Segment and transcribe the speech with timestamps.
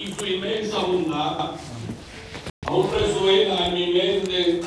[0.00, 1.50] y su inmensa bondad.
[2.66, 4.60] Aún resuena en mi mente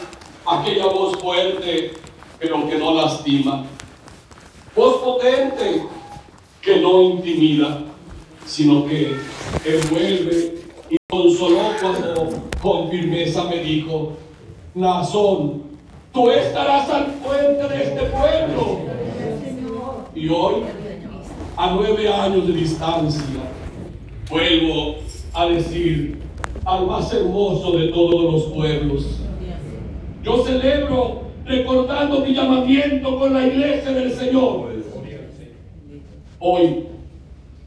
[0.45, 1.93] aquella voz fuerte,
[2.39, 3.65] pero que no lastima.
[4.75, 5.83] Voz potente,
[6.61, 7.81] que no intimida,
[8.45, 9.17] sino que
[9.65, 10.55] envuelve
[10.89, 14.13] y consoló cuando con firmeza me dijo,
[14.75, 15.63] Nazón,
[16.11, 18.79] tú estarás al frente de este pueblo.
[20.15, 20.63] Y hoy,
[21.57, 23.23] a nueve años de distancia,
[24.29, 25.02] vuelvo
[25.33, 26.19] a decir
[26.65, 29.19] al más hermoso de todos los pueblos.
[30.23, 34.71] Yo celebro recordando mi llamamiento con la iglesia del Señor.
[36.39, 36.85] Hoy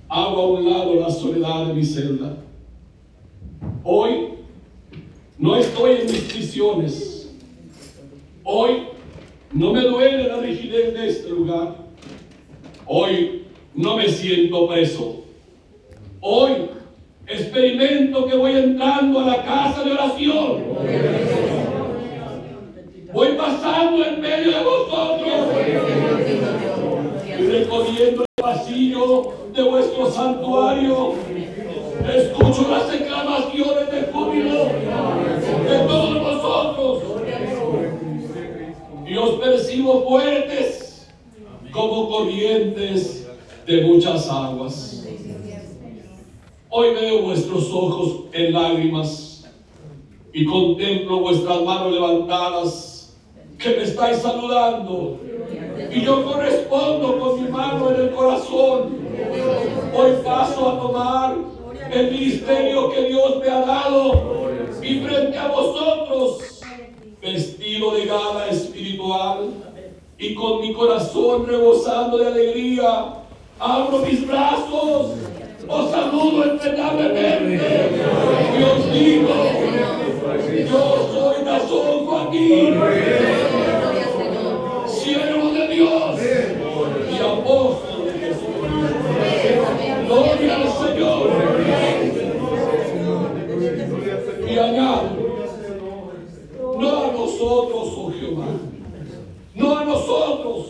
[0.09, 2.37] hago a un lado la soledad de mi celda.
[3.83, 4.29] Hoy
[5.39, 7.35] no estoy en mis prisiones.
[8.45, 8.85] Hoy
[9.53, 11.77] no me duele la rigidez de este lugar.
[12.87, 13.43] Hoy
[13.75, 15.25] no me siento preso.
[16.21, 16.53] Hoy
[17.27, 20.63] experimento que voy entrando a la casa de oración.
[23.13, 25.47] Voy pasando en medio de vosotros
[27.27, 31.15] y recorriendo el pasillo de vuestro santuario.
[32.15, 37.03] Escucho las exclamaciones de júbilo de todos vosotros
[39.07, 41.09] y os percibo fuertes
[41.73, 43.29] como corrientes
[43.67, 44.97] de muchas aguas.
[46.69, 47.16] Hoy veo
[48.33, 49.45] en lágrimas
[50.33, 53.17] y contemplo vuestras manos levantadas
[53.59, 55.19] que me estáis saludando.
[55.91, 58.97] Y yo correspondo con mi mano en el corazón.
[59.95, 61.37] Hoy paso a tomar
[61.91, 64.51] el ministerio que Dios me ha dado
[64.83, 66.61] y frente a vosotros,
[67.21, 69.51] vestido de gala espiritual
[70.19, 73.17] y con mi corazón rebosando de alegría,
[73.59, 75.13] abro mis brazos
[75.69, 77.91] os saludo entrañablemente
[78.59, 79.35] y os digo,
[80.71, 82.81] yo soy Nazón Joaquín,
[84.87, 86.21] siervo de Dios
[87.11, 88.47] y apóstol de Jesús.
[90.07, 91.31] Gloria al Señor.
[94.49, 95.11] Y añado,
[96.79, 98.47] no a nosotros, oh Jehová,
[99.55, 100.67] no a nosotros,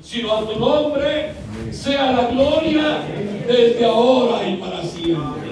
[0.00, 1.32] sino a tu nombre
[1.72, 3.02] sea la gloria
[3.46, 5.46] desde ahora y para siempre.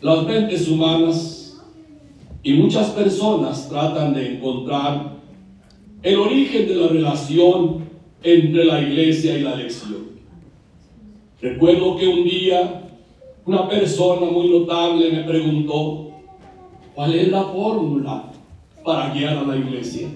[0.00, 1.60] Las mentes humanas
[2.42, 5.18] y muchas personas tratan de encontrar
[6.02, 7.88] el origen de la relación
[8.22, 10.08] entre la iglesia y la lección.
[11.40, 12.84] Recuerdo que un día
[13.44, 16.10] una persona muy notable me preguntó,
[16.94, 18.30] ¿cuál es la fórmula
[18.84, 20.08] para guiar a la iglesia?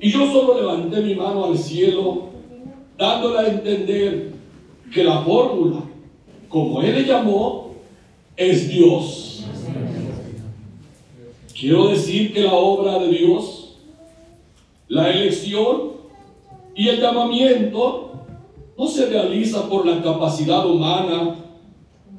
[0.00, 2.35] Y yo solo levanté mi mano al cielo,
[2.98, 4.32] dándole a entender
[4.92, 5.82] que la fórmula,
[6.48, 7.74] como él le llamó,
[8.36, 9.44] es Dios.
[11.58, 13.76] Quiero decir que la obra de Dios,
[14.88, 15.92] la elección
[16.74, 18.12] y el llamamiento
[18.78, 21.36] no se realiza por la capacidad humana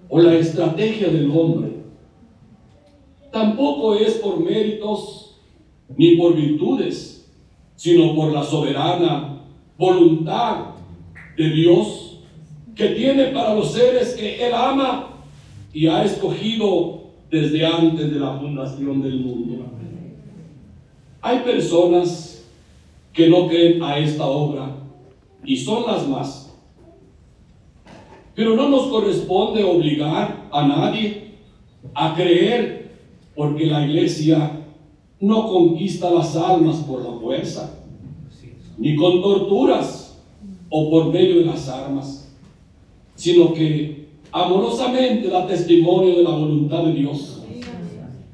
[0.09, 1.78] o la estrategia del hombre.
[3.32, 5.36] Tampoco es por méritos
[5.96, 7.18] ni por virtudes
[7.78, 9.37] sino por la soberana
[9.78, 10.58] voluntad
[11.38, 12.20] de Dios
[12.76, 15.10] que tiene para los seres que Él ama
[15.74, 19.66] y ha escogido desde antes de la fundación del mundo.
[21.22, 22.46] Hay personas
[23.14, 24.76] que no creen a esta obra
[25.44, 26.56] y son las más.
[28.36, 31.32] Pero no nos corresponde obligar a nadie
[31.96, 32.92] a creer
[33.36, 34.52] porque la iglesia
[35.20, 37.80] no conquista las almas por la fuerza,
[38.78, 40.20] ni con torturas
[40.70, 42.34] o por medio de las armas,
[43.16, 47.42] sino que amorosamente da testimonio de la voluntad de Dios.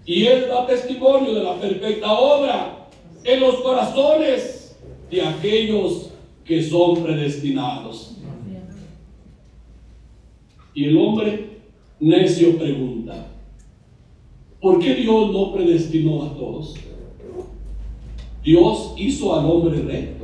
[0.05, 2.89] Y Él da testimonio de la perfecta obra
[3.23, 4.77] en los corazones
[5.09, 6.09] de aquellos
[6.43, 8.17] que son predestinados.
[10.73, 11.59] Y el hombre
[11.99, 13.33] necio pregunta,
[14.63, 16.75] ¿Por qué Dios no predestinó a todos?
[18.41, 20.22] Dios hizo al hombre recto,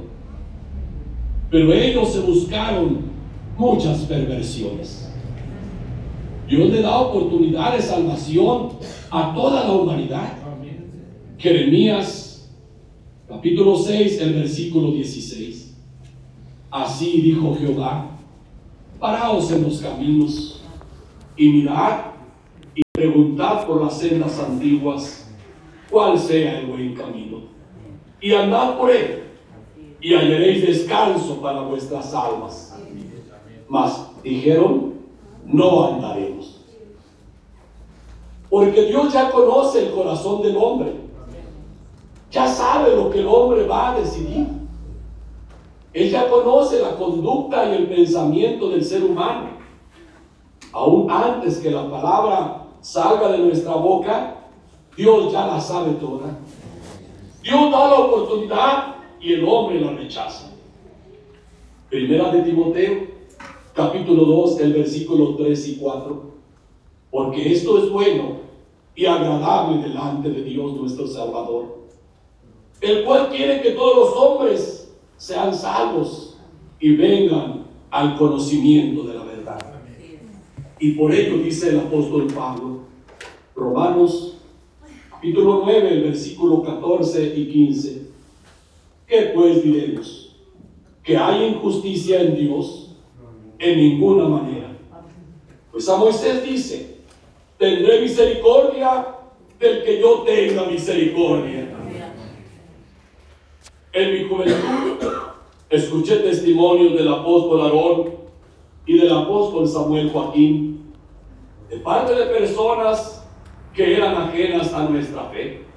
[1.49, 3.09] pero ellos se buscaron
[3.57, 5.11] muchas perversiones.
[6.47, 8.69] Dios le da oportunidad de salvación
[9.11, 10.33] a toda la humanidad.
[11.37, 12.51] Jeremías
[13.27, 15.75] capítulo 6, el versículo 16.
[16.71, 18.11] Así dijo Jehová,
[18.99, 20.61] paraos en los caminos
[21.37, 22.09] y mirad
[22.99, 25.31] preguntad por las sendas antiguas
[25.89, 27.43] cuál sea el buen camino.
[28.19, 29.23] Y andad por él,
[30.01, 32.75] y hallaréis descanso para vuestras almas.
[33.67, 34.93] Mas dijeron,
[35.45, 36.65] no andaremos.
[38.49, 40.93] Porque Dios ya conoce el corazón del hombre.
[42.31, 44.47] Ya sabe lo que el hombre va a decidir.
[45.93, 49.49] Él ya conoce la conducta y el pensamiento del ser humano.
[50.71, 54.35] Aún antes que la palabra salga de nuestra boca,
[54.95, 56.37] Dios ya la sabe toda.
[57.41, 58.88] Dios da la oportunidad
[59.19, 60.51] y el hombre la rechaza.
[61.89, 63.07] Primera de Timoteo,
[63.73, 66.29] capítulo 2, el versículo 3 y 4.
[67.11, 68.37] Porque esto es bueno
[68.95, 71.79] y agradable delante de Dios nuestro Salvador,
[72.81, 76.37] el cual quiere que todos los hombres sean salvos
[76.79, 79.59] y vengan al conocimiento de la verdad.
[80.79, 82.79] Y por ello dice el apóstol Pablo,
[83.55, 84.37] Romanos
[85.09, 88.08] capítulo 9, el versículo 14 y 15.
[89.09, 90.35] ¿Qué pues diremos?
[91.03, 92.95] ¿Que hay injusticia en Dios?
[93.57, 94.77] En ninguna manera.
[95.71, 96.99] Pues a Moisés dice,
[97.57, 99.07] tendré misericordia
[99.59, 101.67] del que yo tenga misericordia.
[103.91, 104.97] En mi juventud
[105.71, 108.11] escuché testimonios del apóstol Aarón
[108.85, 110.93] y del apóstol Samuel Joaquín,
[111.67, 113.27] de parte de personas
[113.73, 115.68] que eran ajenas a nuestra fe.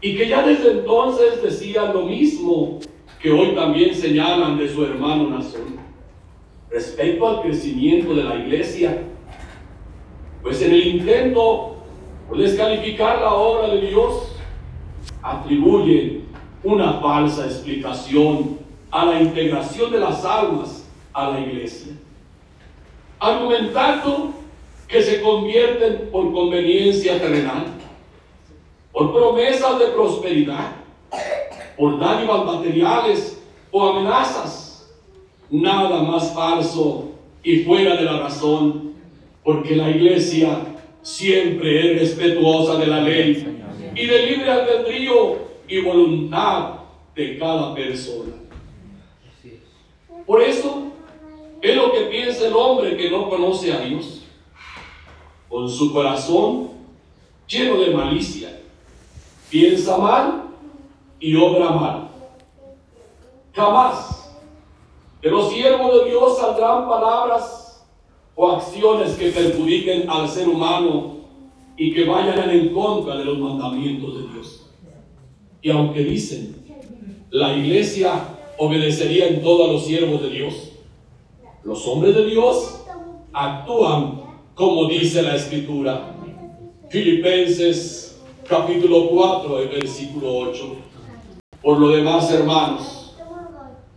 [0.00, 2.78] Y que ya desde entonces decían lo mismo
[3.20, 5.78] que hoy también señalan de su hermano Nazón.
[6.70, 9.02] Respecto al crecimiento de la iglesia,
[10.42, 11.76] pues en el intento
[12.28, 14.36] por descalificar la obra de Dios,
[15.22, 16.24] atribuyen
[16.62, 18.58] una falsa explicación
[18.90, 21.92] a la integración de las almas a la iglesia,
[23.18, 24.34] argumentando
[24.86, 27.66] que se convierten por conveniencia terrenal,
[28.98, 30.72] por promesas de prosperidad,
[31.76, 33.40] por dádivas materiales
[33.70, 34.90] o amenazas.
[35.48, 37.12] Nada más falso
[37.44, 38.94] y fuera de la razón,
[39.44, 43.62] porque la iglesia siempre es respetuosa de la ley
[43.94, 46.80] y de libre albedrío y voluntad
[47.14, 48.34] de cada persona.
[50.26, 50.88] Por eso
[51.62, 54.24] es lo que piensa el hombre que no conoce a Dios
[55.48, 56.70] con su corazón
[57.46, 58.57] lleno de malicia.
[59.50, 60.44] Piensa mal
[61.20, 62.08] y obra mal.
[63.52, 64.36] Jamás
[65.22, 67.84] de los siervos de Dios saldrán palabras
[68.34, 71.16] o acciones que perjudiquen al ser humano
[71.76, 74.70] y que vayan en contra de los mandamientos de Dios.
[75.60, 76.56] Y aunque dicen,
[77.30, 80.72] la iglesia obedecería en todo a los siervos de Dios,
[81.64, 82.84] los hombres de Dios
[83.32, 84.22] actúan
[84.54, 86.14] como dice la escritura.
[86.88, 88.07] Filipenses
[88.48, 90.76] capítulo 4, versículo 8.
[91.62, 93.14] Por lo demás, hermanos,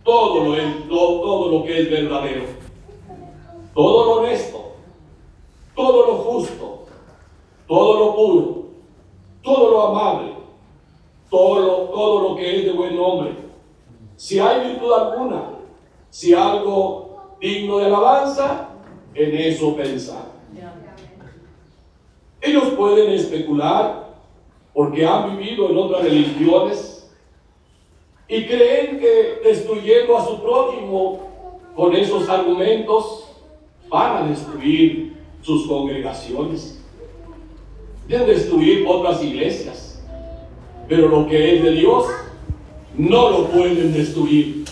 [0.04, 0.56] todo lo,
[0.88, 2.44] todo lo que es verdadero,
[3.74, 4.72] todo lo honesto,
[5.74, 6.84] todo lo justo,
[7.66, 8.64] todo lo puro,
[9.42, 10.32] todo lo amable,
[11.30, 13.34] todo lo, todo lo que es de buen nombre,
[14.16, 15.44] si hay virtud alguna,
[16.10, 18.68] si algo digno de alabanza,
[19.14, 20.30] en eso pensar.
[22.40, 24.01] Ellos pueden especular
[24.72, 27.10] porque han vivido en otras religiones
[28.28, 31.20] y creen que destruyendo a su prójimo
[31.76, 33.24] con esos argumentos
[33.88, 36.80] van a destruir sus congregaciones,
[38.08, 40.02] deben destruir otras iglesias,
[40.88, 42.06] pero lo que es de Dios
[42.96, 44.64] no lo pueden destruir.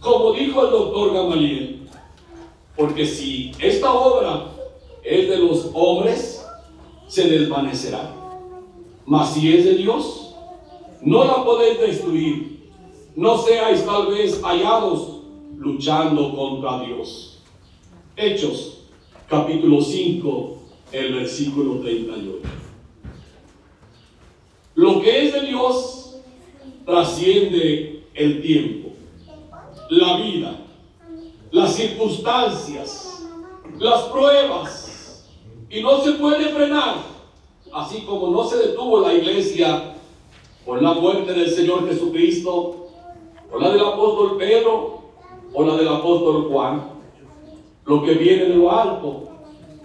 [0.00, 1.88] Como dijo el doctor Gamaliel,
[2.76, 4.46] porque si esta obra
[5.04, 6.44] es de los hombres,
[7.06, 8.21] se desvanecerá.
[9.06, 10.34] Mas si es de Dios,
[11.00, 12.70] no la podéis destruir.
[13.14, 15.22] No seáis tal vez hallados
[15.58, 17.38] luchando contra Dios.
[18.16, 18.84] Hechos,
[19.28, 20.58] capítulo 5,
[20.92, 22.48] el versículo 38.
[24.74, 26.16] Lo que es de Dios
[26.86, 28.90] trasciende el tiempo,
[29.90, 30.56] la vida,
[31.50, 33.26] las circunstancias,
[33.78, 35.28] las pruebas,
[35.68, 37.11] y no se puede frenar,
[37.72, 39.94] así como no se detuvo la iglesia
[40.64, 42.86] por la muerte del Señor Jesucristo,
[43.50, 45.02] o la del apóstol Pedro,
[45.52, 46.90] o la del apóstol Juan.
[47.84, 49.28] Lo que viene de lo alto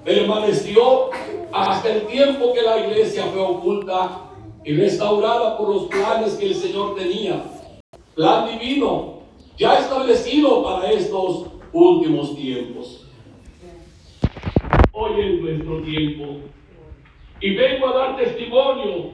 [0.03, 1.10] permaneció
[1.51, 4.22] hasta el tiempo que la iglesia fue oculta
[4.63, 7.44] y restaurada por los planes que el Señor tenía.
[8.15, 9.20] Plan divino,
[9.58, 13.08] ya establecido para estos últimos tiempos
[15.00, 16.25] hoy es nuestro tiempo.
[17.39, 19.12] Y vengo a dar testimonio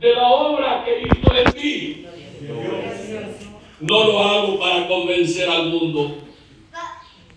[0.00, 2.06] de la obra que hizo en mí.
[3.80, 6.16] No lo hago para convencer al mundo,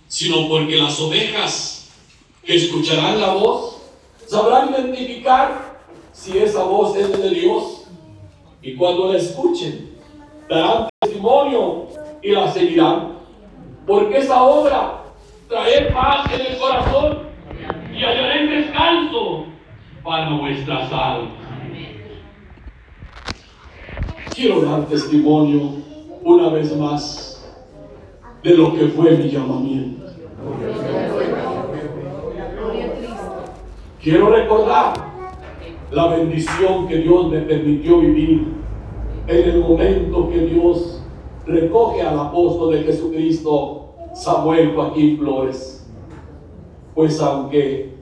[0.07, 1.91] sino porque las ovejas
[2.43, 3.81] que escucharán la voz,
[4.27, 5.79] sabrán identificar
[6.11, 7.87] si esa voz es de Dios.
[8.61, 9.95] Y cuando la escuchen,
[10.49, 11.87] darán testimonio
[12.21, 13.19] y la seguirán.
[13.85, 15.03] Porque esa obra
[15.47, 17.19] trae paz en el corazón
[17.93, 19.54] y hallaré descanso
[20.05, 21.33] para vuestras almas.
[24.35, 25.71] Quiero dar testimonio
[26.23, 27.43] una vez más
[28.43, 30.05] de lo que fue mi llamamiento.
[33.99, 34.93] Quiero recordar
[35.89, 38.45] la bendición que Dios me permitió vivir
[39.25, 41.01] en el momento que Dios
[41.47, 45.89] recoge al apóstol de Jesucristo, Samuel Joaquín Flores.
[46.93, 47.94] Pues aunque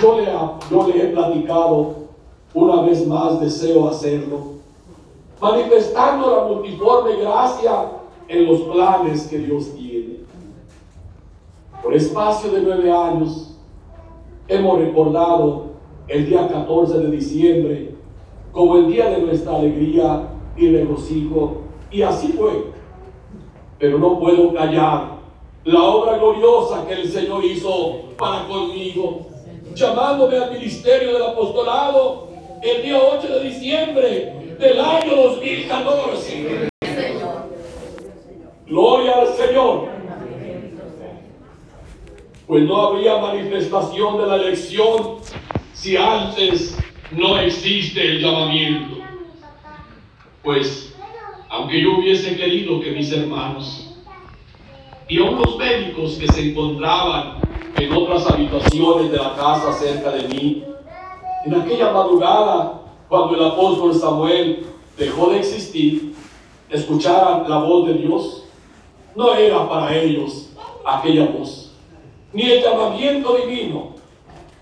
[0.00, 0.26] yo le,
[0.70, 1.94] yo le he platicado,
[2.54, 4.58] una vez más deseo hacerlo,
[5.40, 7.92] manifestando la multiforme gracia
[8.28, 10.18] en los planes que Dios tiene.
[11.82, 13.56] Por espacio de nueve años,
[14.46, 15.64] hemos recordado
[16.08, 17.94] el día 14 de diciembre
[18.52, 21.58] como el día de nuestra alegría y regocijo,
[21.90, 22.72] y así fue.
[23.78, 25.18] Pero no puedo callar
[25.64, 29.27] la obra gloriosa que el Señor hizo para conmigo,
[29.78, 32.28] llamándome al ministerio del apostolado
[32.62, 36.68] el día 8 de diciembre del año 2014.
[38.66, 39.88] Gloria al Señor.
[42.46, 45.18] Pues no habría manifestación de la elección
[45.74, 46.76] si antes
[47.12, 48.96] no existe el llamamiento.
[50.42, 50.94] Pues,
[51.50, 53.96] aunque yo hubiese querido que mis hermanos
[55.06, 57.38] y aún los médicos que se encontraban
[57.78, 60.64] en otras habitaciones de la casa cerca de mí,
[61.44, 64.66] en aquella madrugada cuando el apóstol Samuel
[64.96, 66.14] dejó de existir,
[66.68, 68.44] escucharan la voz de Dios,
[69.14, 70.50] no era para ellos
[70.84, 71.72] aquella voz,
[72.32, 73.94] ni el llamamiento divino.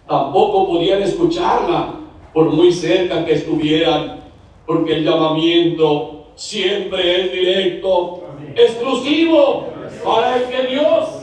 [0.06, 1.94] Tampoco podían escucharla
[2.32, 4.20] por muy cerca que estuvieran,
[4.66, 8.22] porque el llamamiento siempre es directo,
[8.54, 9.66] exclusivo
[10.04, 11.15] para el que Dios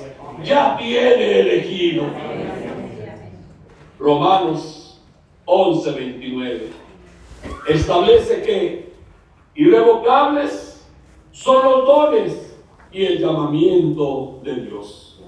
[0.43, 2.05] ya tiene elegido.
[3.99, 5.01] Romanos
[5.45, 6.67] 11, 29
[7.67, 8.93] establece que
[9.55, 10.85] irrevocables
[11.31, 12.55] son los dones
[12.91, 15.21] y el llamamiento de Dios.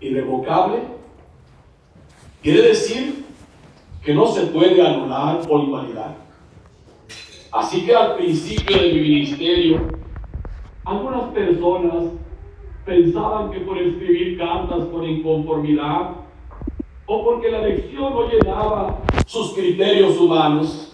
[0.00, 0.80] Irrevocable
[2.42, 3.24] quiere decir
[4.04, 6.16] que no se puede anular o invalidar.
[7.52, 9.88] Así que al principio de mi ministerio,
[10.84, 12.04] algunas personas
[12.84, 16.10] pensaban que por escribir cartas por inconformidad
[17.06, 20.92] o porque la lección no llenaba sus criterios humanos.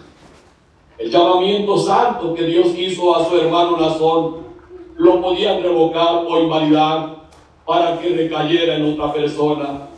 [0.99, 4.49] El llamamiento santo que Dios hizo a su hermano Nazón
[4.97, 7.29] lo podían revocar o invalidar
[7.65, 9.89] para que recayera en otra persona,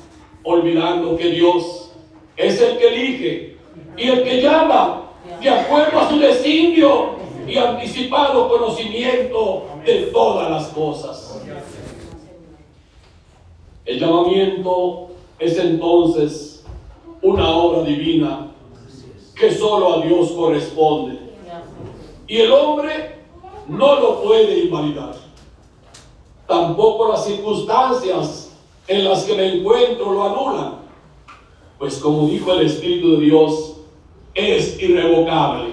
[0.43, 1.93] olvidando que Dios
[2.37, 3.57] es el que elige
[3.97, 5.03] y el que llama
[5.41, 11.30] de acuerdo a su designio y anticipado conocimiento de todas las cosas.
[13.91, 16.65] El llamamiento es entonces
[17.23, 18.53] una obra divina
[19.35, 21.19] que solo a Dios corresponde.
[22.29, 23.17] Y el hombre
[23.67, 25.17] no lo puede invalidar.
[26.47, 28.57] Tampoco las circunstancias
[28.87, 30.75] en las que me encuentro lo anulan.
[31.77, 33.77] Pues como dijo el Espíritu de Dios,
[34.35, 35.71] es irrevocable.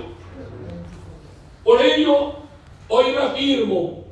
[1.63, 2.31] Por ello,
[2.89, 4.05] hoy reafirmo,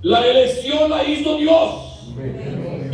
[0.00, 1.86] la elección la hizo Dios.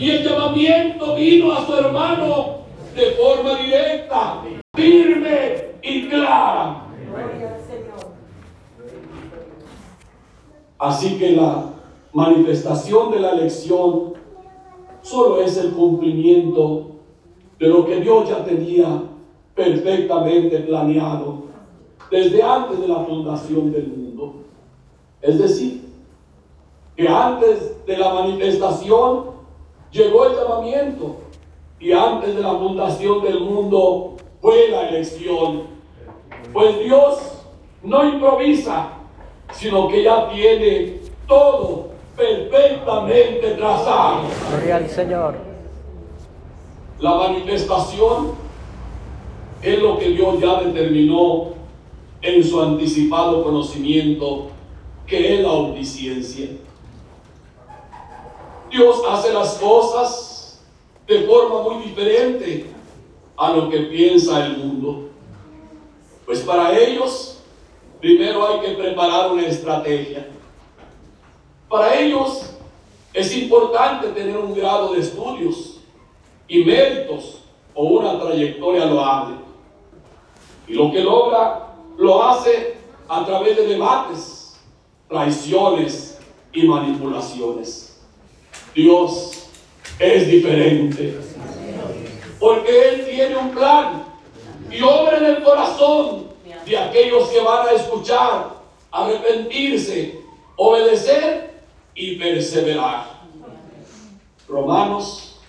[0.03, 2.57] Y el llamamiento vino a su hermano
[2.93, 4.43] de forma directa,
[4.75, 6.87] firme y clara.
[10.77, 11.67] Así que la
[12.13, 14.15] manifestación de la elección
[15.03, 16.91] solo es el cumplimiento
[17.61, 19.03] de lo que Dios ya tenía
[19.55, 21.45] perfectamente planeado
[22.11, 24.35] desde antes de la fundación del mundo.
[25.21, 25.81] Es decir,
[26.97, 29.31] que antes de la manifestación
[29.93, 31.17] llegó el llamamiento
[31.79, 35.65] y antes de la fundación del mundo fue la elección.
[36.53, 37.19] Pues Dios
[37.83, 38.89] no improvisa,
[39.53, 44.23] sino que ya tiene todo perfectamente trazado.
[44.51, 45.35] Gloria al Señor.
[46.99, 48.33] La manifestación
[49.63, 51.49] es lo que Dios ya determinó
[52.21, 54.49] en su anticipado conocimiento,
[55.07, 56.49] que es la omnisciencia.
[58.73, 60.59] Dios hace las cosas
[61.07, 62.67] de forma muy diferente
[63.37, 65.11] a lo que piensa el mundo.
[66.25, 67.39] Pues para ellos,
[68.01, 70.27] primero hay que preparar una estrategia.
[71.69, 72.55] Para ellos
[73.13, 75.81] es importante tener un grado de estudios
[76.49, 77.43] y méritos
[77.75, 79.37] o una trayectoria loable.
[80.67, 84.59] Y lo que logra lo hace a través de debates,
[85.09, 86.19] traiciones
[86.55, 87.92] y manipulaciones.
[88.75, 89.49] Dios
[89.99, 91.19] es diferente.
[92.39, 94.05] Porque Él tiene un plan
[94.71, 96.29] y obra en el corazón
[96.67, 98.57] de aquellos que van a escuchar,
[98.91, 100.21] arrepentirse,
[100.57, 101.63] obedecer
[101.95, 103.23] y perseverar.
[104.49, 105.41] Romanos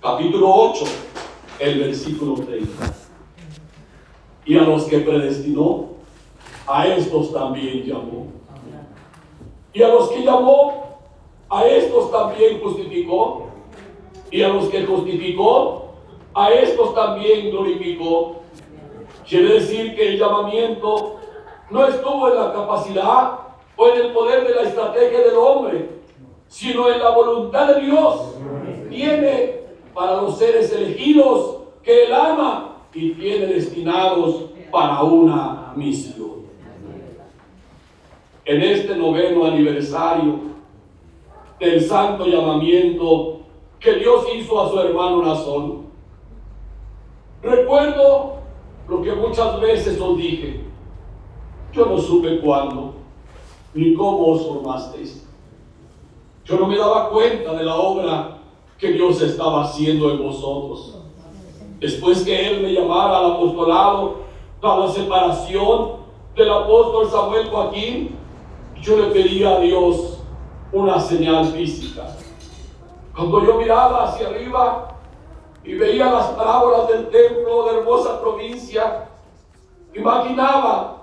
[0.00, 0.84] capítulo 8,
[1.58, 2.94] el versículo 30.
[4.44, 5.88] Y a los que predestinó,
[6.66, 8.28] a estos también llamó.
[9.72, 10.87] Y a los que llamó,
[11.50, 13.46] a estos también justificó.
[14.30, 15.94] Y a los que justificó,
[16.34, 18.42] a estos también glorificó.
[19.26, 21.16] Quiere decir que el llamamiento
[21.70, 23.38] no estuvo en la capacidad
[23.76, 25.88] o en el poder de la estrategia del hombre,
[26.48, 28.34] sino en la voluntad de Dios.
[28.90, 29.60] Tiene
[29.94, 36.46] para los seres elegidos que Él ama y tiene destinados para una misión.
[38.44, 40.40] En este noveno aniversario
[41.58, 43.38] del santo llamamiento
[43.80, 45.86] que Dios hizo a su hermano Nazón,
[47.42, 48.34] recuerdo
[48.88, 50.60] lo que muchas veces os dije.
[51.72, 52.94] Yo no supe cuándo
[53.74, 55.26] ni cómo os formasteis.
[56.44, 58.38] Yo no me daba cuenta de la obra
[58.78, 60.98] que Dios estaba haciendo en vosotros.
[61.78, 64.16] Después que Él me llamara al apostolado,
[64.62, 65.98] a la separación
[66.34, 68.16] del apóstol Samuel Joaquín,
[68.80, 70.17] yo le pedía a Dios
[70.72, 72.06] una señal física.
[73.14, 74.88] Cuando yo miraba hacia arriba
[75.64, 79.08] y veía las parábolas del templo de hermosa provincia,
[79.94, 81.02] imaginaba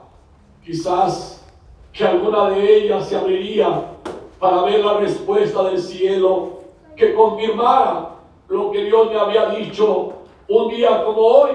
[0.64, 1.46] quizás
[1.92, 3.92] que alguna de ellas se abriría
[4.40, 6.60] para ver la respuesta del cielo
[6.96, 8.10] que confirmara
[8.48, 10.14] lo que Dios me había dicho
[10.48, 11.52] un día como hoy,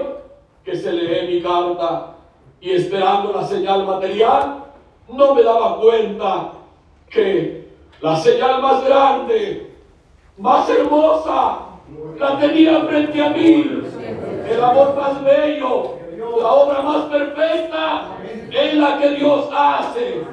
[0.63, 2.15] que se lee mi carta
[2.59, 4.65] y esperando la señal material,
[5.07, 6.51] no me daba cuenta
[7.09, 7.60] que
[8.01, 9.75] la señal más grande,
[10.37, 11.59] más hermosa,
[12.17, 13.83] la tenía frente a mí.
[14.49, 15.97] El amor más bello,
[16.39, 18.17] la obra más perfecta
[18.51, 20.23] es la que Dios hace.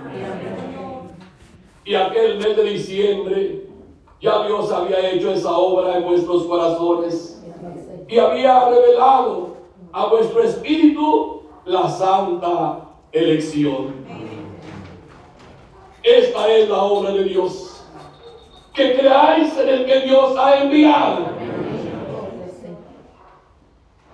[1.85, 3.63] Y aquel mes de diciembre
[4.21, 7.45] ya Dios había hecho esa obra en vuestros corazones
[8.09, 9.57] y había revelado
[9.93, 12.81] a vuestro espíritu la santa
[13.13, 13.95] elección.
[16.03, 17.85] Esta es la obra de Dios.
[18.73, 21.27] Que creáis en el que Dios ha enviado.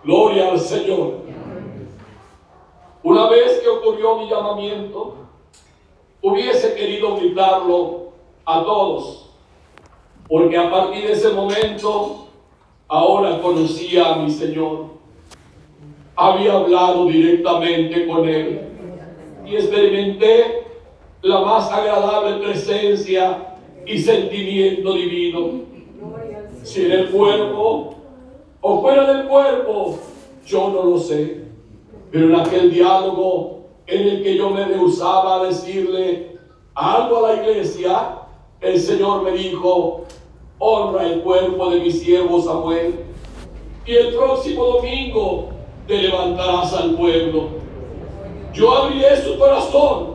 [0.02, 1.24] Gloria al Señor.
[3.02, 5.16] Una vez que ocurrió mi llamamiento,
[6.22, 8.12] hubiese querido gritarlo
[8.46, 9.30] a todos,
[10.26, 12.28] porque a partir de ese momento,
[12.88, 14.94] ahora conocía a mi Señor.
[16.16, 18.70] Había hablado directamente con Él
[19.44, 20.63] y experimenté
[21.24, 23.56] la más agradable presencia
[23.86, 25.62] y sentimiento divino.
[26.62, 27.94] Si en el cuerpo
[28.60, 29.98] o fuera del cuerpo,
[30.46, 31.44] yo no lo sé.
[32.10, 36.38] Pero en aquel diálogo en el que yo me rehusaba a decirle
[36.74, 38.18] algo a la iglesia,
[38.60, 40.04] el Señor me dijo,
[40.58, 42.96] honra el cuerpo de mi siervo Samuel,
[43.86, 45.48] y el próximo domingo
[45.86, 47.48] te levantarás al pueblo.
[48.52, 50.13] Yo abriré su corazón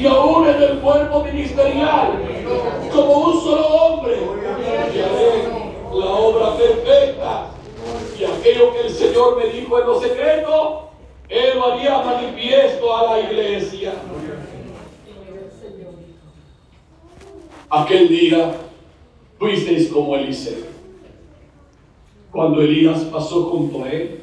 [0.00, 2.22] y aún en el cuerpo ministerial,
[2.90, 4.18] como un solo hombre,
[5.92, 7.50] la obra perfecta.
[8.18, 10.88] Y aquello que el Señor me dijo en lo secreto,
[11.28, 13.92] Él lo haría manifiesto a la iglesia.
[17.68, 18.54] Aquel día
[19.38, 20.70] fuisteis como Eliseo.
[22.32, 24.22] Cuando Elías pasó junto a él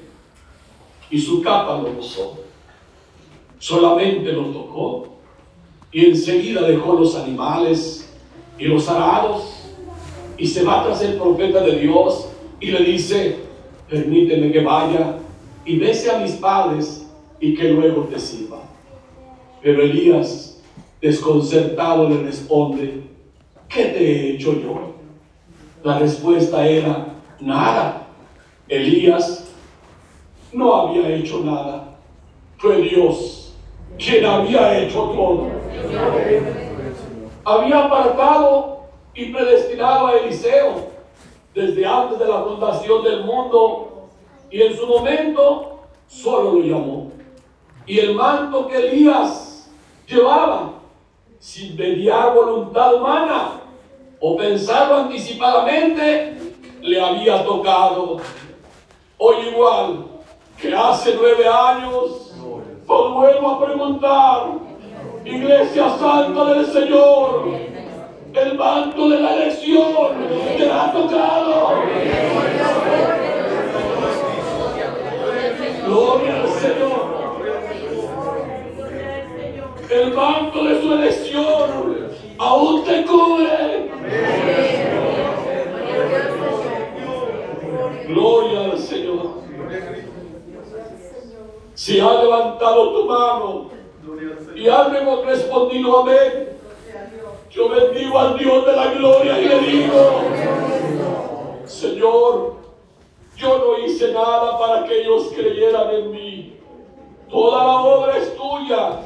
[1.10, 2.40] y su capa lo gozó,
[3.60, 5.17] solamente lo tocó
[5.91, 8.13] y enseguida dejó los animales
[8.58, 9.58] y los arados
[10.38, 13.38] y se va tras el profeta de Dios y le dice,
[13.89, 15.17] permíteme que vaya
[15.65, 17.08] y bese a mis padres
[17.39, 18.62] y que luego te sirva.
[19.62, 20.62] Pero Elías,
[21.02, 23.04] desconcertado, le responde,
[23.67, 24.93] ¿qué te he hecho yo?
[25.84, 28.08] La respuesta era, nada.
[28.67, 29.45] Elías
[30.52, 31.97] no había hecho nada.
[32.58, 33.54] Fue Dios
[33.97, 35.57] quien había hecho todo.
[37.46, 38.82] Había apartado
[39.13, 40.88] y predestinado a Eliseo
[41.54, 44.10] desde antes de la fundación del mundo
[44.52, 47.12] y en su momento solo lo llamó.
[47.86, 49.72] Y el manto que Elías
[50.08, 50.74] llevaba,
[51.40, 53.62] sin mediar voluntad humana
[54.20, 56.38] o pensarlo anticipadamente,
[56.82, 58.18] le había tocado.
[59.18, 60.06] Hoy igual
[60.60, 62.34] que hace nueve años,
[62.88, 64.67] os vuelvo a preguntar,
[65.30, 67.52] Iglesia Santa del Señor,
[68.34, 69.94] el manto de la elección
[70.58, 71.74] te ha tocado.
[75.86, 77.18] Gloria al Señor.
[79.90, 83.92] El manto de su elección aún te cubre.
[88.08, 89.42] Gloria al Señor.
[91.74, 93.77] Si ha levantado tu mano
[94.56, 94.92] y has
[95.26, 96.50] respondido amén,
[97.50, 100.22] yo bendigo al Dios de la gloria y le digo,
[101.66, 102.56] Señor,
[103.36, 106.54] yo no hice nada para que ellos creyeran en mí.
[107.30, 109.02] Toda la obra es tuya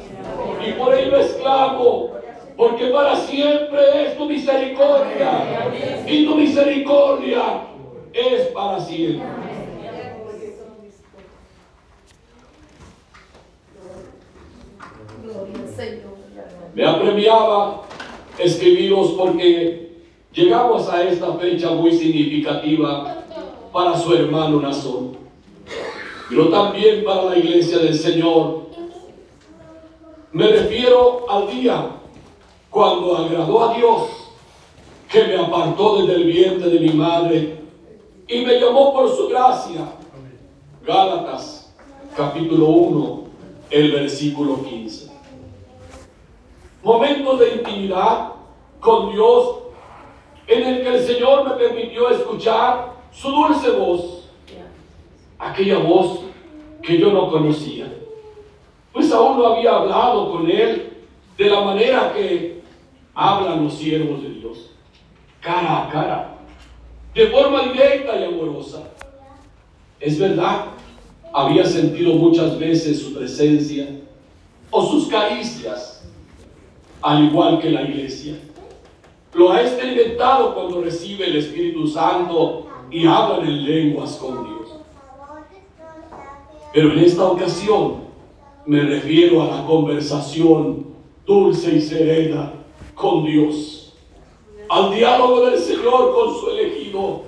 [0.66, 2.10] y por ello exclamo,
[2.56, 5.70] porque para siempre es tu misericordia
[6.06, 7.42] y tu misericordia
[8.12, 9.51] es para siempre.
[16.74, 17.82] Me apremiaba
[18.38, 19.92] escribiros porque
[20.32, 23.24] llegamos a esta fecha muy significativa
[23.72, 25.16] para su hermano Nazón,
[26.28, 28.62] pero también para la iglesia del Señor.
[30.32, 31.90] Me refiero al día
[32.70, 34.02] cuando agradó a Dios,
[35.10, 37.58] que me apartó desde el vientre de mi madre
[38.26, 39.92] y me llamó por su gracia.
[40.86, 41.70] Gálatas
[42.16, 43.22] capítulo 1,
[43.70, 45.11] el versículo 15.
[46.82, 48.32] Momentos de intimidad
[48.80, 49.58] con Dios
[50.46, 54.28] en el que el Señor me permitió escuchar su dulce voz,
[55.38, 56.20] aquella voz
[56.82, 57.86] que yo no conocía,
[58.92, 60.92] pues aún no había hablado con Él
[61.38, 62.62] de la manera que
[63.14, 64.70] hablan los siervos de Dios,
[65.40, 66.38] cara a cara,
[67.14, 68.88] de forma directa y amorosa.
[70.00, 70.66] Es verdad,
[71.32, 73.88] había sentido muchas veces su presencia
[74.70, 76.01] o sus caricias,
[77.02, 78.38] al igual que la iglesia.
[79.34, 84.76] Lo ha experimentado cuando recibe el Espíritu Santo y habla en lenguas con Dios.
[86.72, 88.02] Pero en esta ocasión
[88.66, 90.86] me refiero a la conversación
[91.26, 92.52] dulce y serena
[92.94, 93.94] con Dios,
[94.68, 97.22] al diálogo del Señor con su elegido.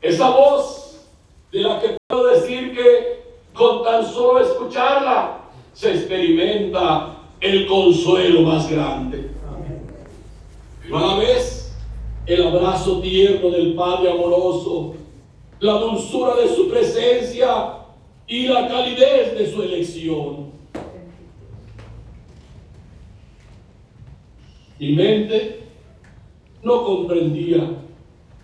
[0.00, 1.06] Esa voz
[1.50, 5.40] de la que puedo decir que con tan solo escucharla
[5.72, 9.30] se experimenta el consuelo más grande.
[10.82, 11.72] Pero a la vez
[12.26, 14.94] el abrazo tierno del Padre amoroso,
[15.60, 17.74] la dulzura de su presencia
[18.26, 20.48] y la calidez de su elección.
[24.78, 25.60] Mi mente
[26.62, 27.70] no comprendía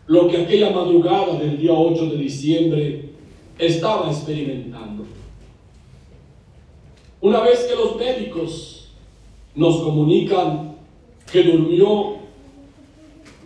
[0.06, 3.08] lo que aquella madrugada del día 8 de diciembre
[3.58, 5.04] estaba experimentando.
[7.20, 8.83] Una vez que los médicos
[9.54, 10.76] nos comunican
[11.30, 12.16] que durmió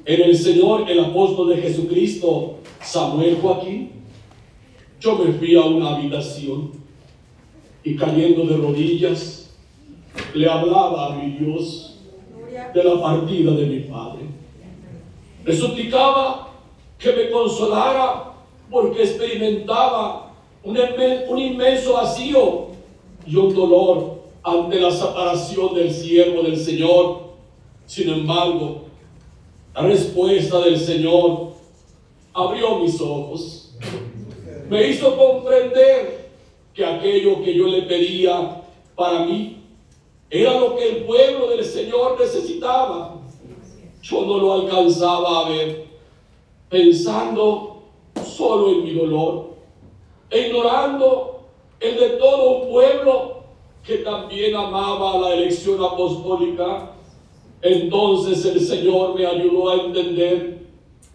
[0.05, 3.93] en el Señor el apóstol de Jesucristo, Samuel Joaquín,
[5.01, 6.73] yo me fui a una habitación
[7.85, 9.55] y cayendo de rodillas,
[10.35, 11.99] le hablaba a mi Dios
[12.75, 14.23] de la partida de mi padre.
[15.45, 16.49] Le suplicaba
[16.99, 18.33] que me consolara
[18.71, 22.67] porque experimentaba un, inmenso vacío
[23.27, 27.29] y un dolor ante la separación del siervo del Señor.
[27.87, 28.83] Sin embargo,
[29.75, 31.53] la respuesta del Señor
[32.33, 33.75] abrió mis ojos.
[34.69, 36.31] Me hizo comprender
[36.75, 38.63] que aquello que yo le pedía
[38.95, 39.57] para mí
[40.31, 43.17] era lo que el pueblo del Señor necesitaba.
[44.03, 45.87] Yo no lo alcanzaba a ver,
[46.69, 47.83] pensando
[48.25, 49.51] solo en mi dolor,
[50.31, 51.41] ignorando
[51.81, 53.38] el de todo un pueblo
[53.85, 56.93] que también amaba la elección apostólica.
[57.63, 60.59] Entonces el Señor me ayudó a entender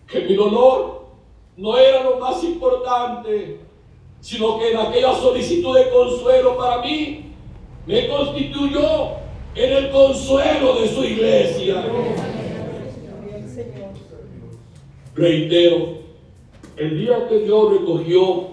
[0.08, 1.04] que mi dolor
[1.56, 3.60] no era lo más importante,
[4.19, 7.26] sino que en aquella solicitud de consuelo para mí
[7.86, 9.23] me constituyó
[9.56, 11.86] en el consuelo de su iglesia.
[15.15, 15.97] Reitero,
[16.76, 18.47] el día que Dios recogió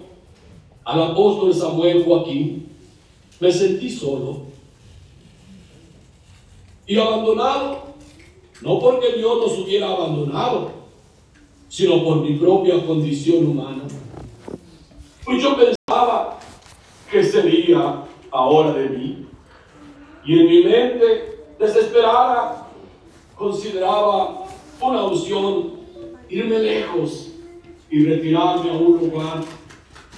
[0.85, 2.70] al apóstol Samuel Joaquín,
[3.41, 4.43] me sentí solo
[6.87, 7.85] y abandonado,
[8.63, 10.73] no porque Dios nos hubiera abandonado,
[11.69, 13.85] sino por mi propia condición humana.
[15.25, 16.41] Pues yo pensaba
[17.11, 19.27] que sería ahora de mí.
[20.25, 22.69] Y en mi mente desesperada
[23.37, 24.47] consideraba
[24.81, 25.75] una opción
[26.29, 27.29] irme lejos
[27.89, 29.45] y retirarme a un lugar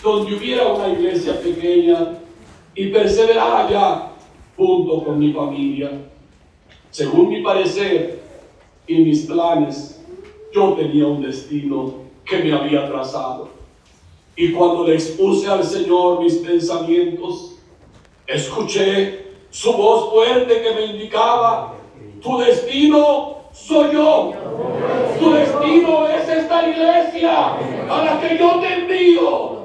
[0.03, 2.22] donde hubiera una iglesia pequeña
[2.75, 4.13] y perseverar allá
[4.57, 5.91] junto con mi familia.
[6.91, 8.21] Según mi parecer
[8.87, 10.05] y mis planes,
[10.53, 13.51] yo tenía un destino que me había trazado.
[14.37, 17.57] Y cuando le expuse al Señor mis pensamientos,
[18.27, 21.75] escuché su voz fuerte que me indicaba,
[22.23, 24.33] tu destino soy yo.
[25.19, 27.55] Tu destino es esta iglesia
[27.89, 29.62] a la que yo te envío.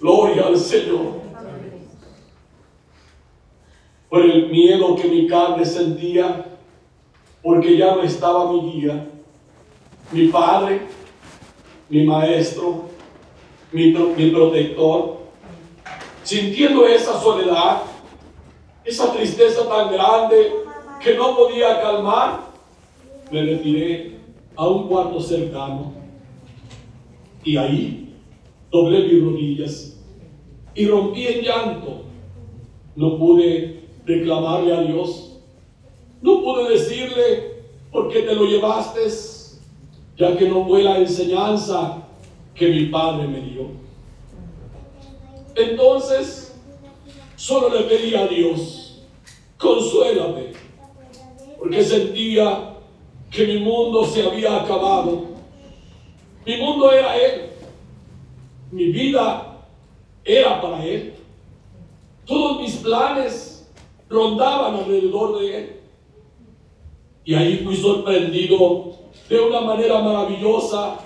[0.00, 1.18] Gloria al Señor.
[4.08, 6.46] Por el miedo que mi carne sentía,
[7.42, 9.06] porque ya no estaba mi guía,
[10.12, 10.82] mi padre,
[11.88, 12.84] mi maestro,
[13.72, 15.18] mi, protector.
[16.22, 17.82] Sintiendo esa soledad,
[18.84, 20.52] esa tristeza tan grande
[21.02, 22.40] que no podía calmar,
[23.30, 24.18] me retiré
[24.56, 25.92] a un cuarto cercano
[27.44, 28.07] y ahí
[28.70, 29.98] doblé mis rodillas
[30.74, 32.02] y rompí en llanto.
[32.96, 35.38] No pude reclamarle a Dios,
[36.20, 39.00] no pude decirle, ¿por qué te lo llevaste?
[40.16, 42.02] Ya que no fue la enseñanza
[42.54, 43.66] que mi padre me dio.
[45.54, 46.56] Entonces,
[47.36, 49.02] solo le pedí a Dios,
[49.56, 50.52] consuélame,
[51.58, 52.74] porque sentía
[53.30, 55.26] que mi mundo se había acabado.
[56.44, 57.47] Mi mundo era Él.
[58.70, 59.56] Mi vida
[60.24, 61.14] era para Él.
[62.26, 63.68] Todos mis planes
[64.08, 65.80] rondaban alrededor de Él.
[67.24, 68.92] Y ahí fui sorprendido
[69.28, 70.98] de una manera maravillosa.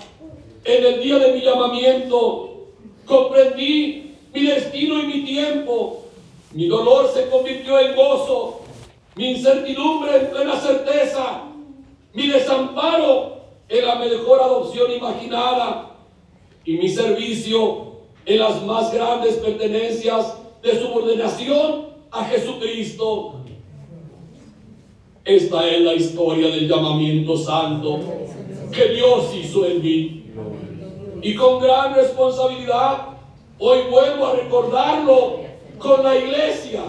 [0.63, 2.67] En el día de mi llamamiento
[3.05, 6.05] comprendí mi destino y mi tiempo.
[6.51, 8.61] Mi dolor se convirtió en gozo.
[9.15, 11.43] Mi incertidumbre en plena certeza
[12.13, 15.92] mi desamparo en la mejor adopción imaginada
[16.65, 17.93] y mi servicio
[18.25, 23.35] en las más grandes pertenencias de subordinación a Jesucristo.
[25.25, 27.99] Esta es la historia del llamamiento santo
[28.71, 30.23] que Dios hizo en mí.
[31.21, 33.07] Y con gran responsabilidad,
[33.59, 35.39] hoy vuelvo a recordarlo
[35.77, 36.81] con la iglesia.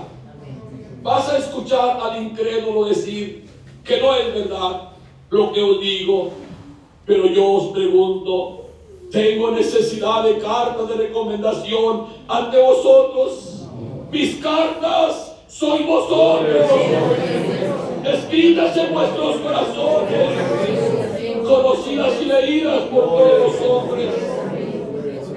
[1.02, 3.44] Vas a escuchar al incrédulo decir
[3.84, 4.90] que no es verdad
[5.30, 6.30] lo que os digo,
[7.06, 8.63] pero yo os pregunto,
[9.14, 13.62] tengo necesidad de cartas de recomendación ante vosotros.
[14.10, 16.68] Mis cartas soy vosotros,
[18.04, 20.28] escritas en vuestros corazones,
[21.44, 24.14] conocidas y leídas por todos los hombres,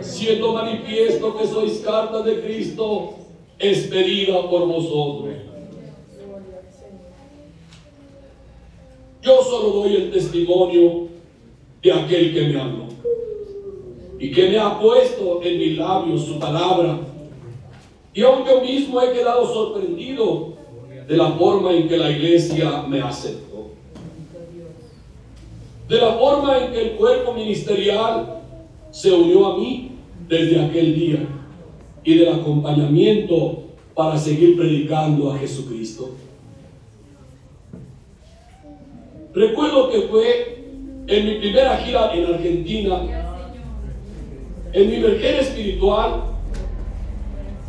[0.01, 3.13] siendo manifiesto que sois cartas de Cristo,
[3.59, 5.35] expedida por vosotros.
[9.21, 11.09] Yo solo doy el testimonio
[11.83, 12.87] de aquel que me habló
[14.19, 16.99] y que me ha puesto en mis labios su palabra.
[18.13, 20.53] Y aún yo mismo he quedado sorprendido
[21.07, 23.67] de la forma en que la iglesia me aceptó.
[25.87, 28.41] De la forma en que el cuerpo ministerial
[28.91, 29.91] se unió a mí
[30.27, 31.19] desde aquel día
[32.03, 36.11] y del acompañamiento para seguir predicando a Jesucristo.
[39.33, 40.65] Recuerdo que fue
[41.07, 43.26] en mi primera gira en Argentina,
[44.73, 46.23] en mi vergel espiritual,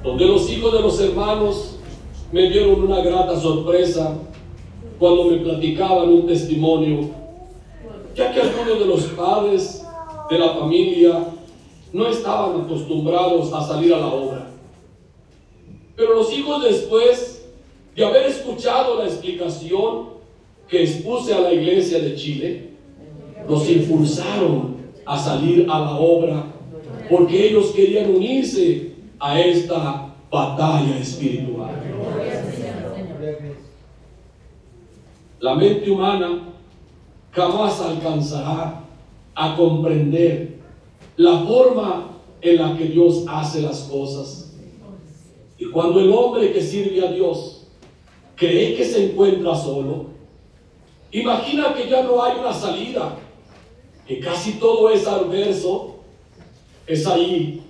[0.02, 1.76] donde los hijos de los hermanos
[2.32, 4.16] me dieron una grata sorpresa
[4.98, 7.11] cuando me platicaban un testimonio,
[8.14, 9.84] ya que algunos de los padres
[10.28, 11.24] de la familia
[11.92, 14.50] no estaban acostumbrados a salir a la obra.
[15.96, 17.48] Pero los hijos después
[17.94, 20.18] de haber escuchado la explicación
[20.68, 22.70] que expuse a la iglesia de Chile,
[23.48, 26.44] los impulsaron a salir a la obra
[27.08, 31.70] porque ellos querían unirse a esta batalla espiritual.
[35.40, 36.42] La mente humana
[37.32, 38.84] jamás alcanzará
[39.34, 40.58] a comprender
[41.16, 44.56] la forma en la que Dios hace las cosas.
[45.56, 47.66] Y cuando el hombre que sirve a Dios
[48.36, 50.18] cree que se encuentra solo,
[51.10, 53.16] Imagina que ya no hay una salida,
[54.06, 55.96] que casi todo es adverso.
[56.88, 57.61] Es ahí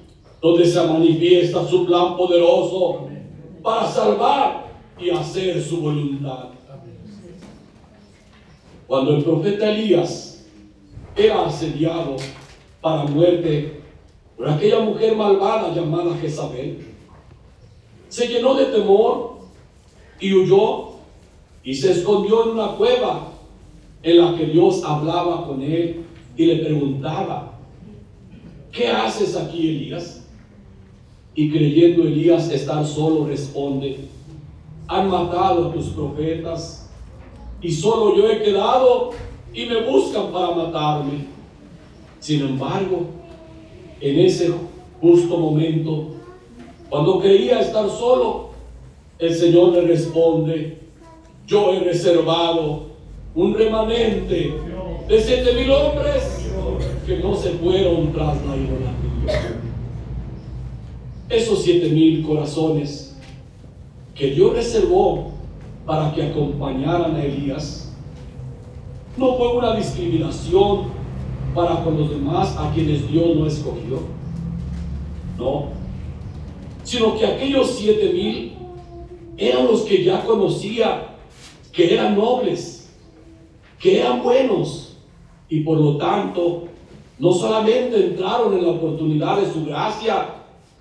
[0.41, 3.09] donde se manifiesta su plan poderoso
[3.63, 6.51] para salvar y hacer su voluntad.
[8.87, 10.47] Cuando el profeta Elías
[11.15, 12.17] era asediado
[12.81, 13.83] para muerte
[14.37, 16.87] por aquella mujer malvada llamada Jezabel,
[18.09, 19.39] se llenó de temor
[20.21, 20.93] y huyó
[21.63, 23.33] y se escondió en una cueva
[24.03, 26.05] en la que Dios hablaba con él
[26.37, 27.58] y le preguntaba,
[28.79, 30.25] ¿qué haces aquí, Elías?
[31.35, 33.99] Y creyendo Elías estar solo, responde,
[34.87, 36.88] han matado a tus profetas
[37.61, 39.11] y solo yo he quedado
[39.53, 41.27] y me buscan para matarme.
[42.21, 43.07] Sin embargo,
[44.01, 44.53] en ese
[45.01, 46.14] justo momento,
[46.88, 48.51] cuando creía estar solo,
[49.19, 50.79] el Señor le responde,
[51.47, 52.87] yo he reservado
[53.35, 54.55] un remanente
[55.09, 56.38] de siete mil hombres
[57.09, 59.57] que no se fueron tras la idolatría.
[61.31, 63.16] Esos siete mil corazones
[64.14, 65.33] que Dios reservó
[65.87, 67.94] para que acompañaran a Elías
[69.16, 70.88] no fue una discriminación
[71.55, 74.01] para con los demás a quienes Dios no escogió.
[75.38, 75.68] No,
[76.85, 78.53] sino que aquellos siete mil
[79.38, 81.14] eran los que ya conocía
[81.73, 82.90] que eran nobles,
[83.79, 84.99] que eran buenos
[85.49, 86.68] y por lo tanto
[87.19, 90.35] no solamente entraron en la oportunidad de su gracia,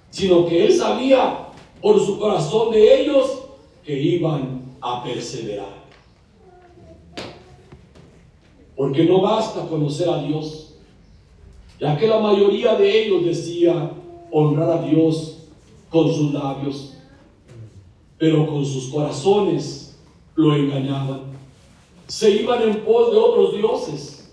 [0.09, 1.47] sino que él sabía
[1.81, 3.43] por su corazón de ellos
[3.83, 5.77] que iban a perseverar.
[8.75, 10.75] Porque no basta conocer a Dios,
[11.79, 13.91] ya que la mayoría de ellos decía
[14.31, 15.37] honrar a Dios
[15.89, 16.93] con sus labios,
[18.17, 19.97] pero con sus corazones
[20.35, 21.21] lo engañaban.
[22.07, 24.31] Se iban en pos de otros dioses,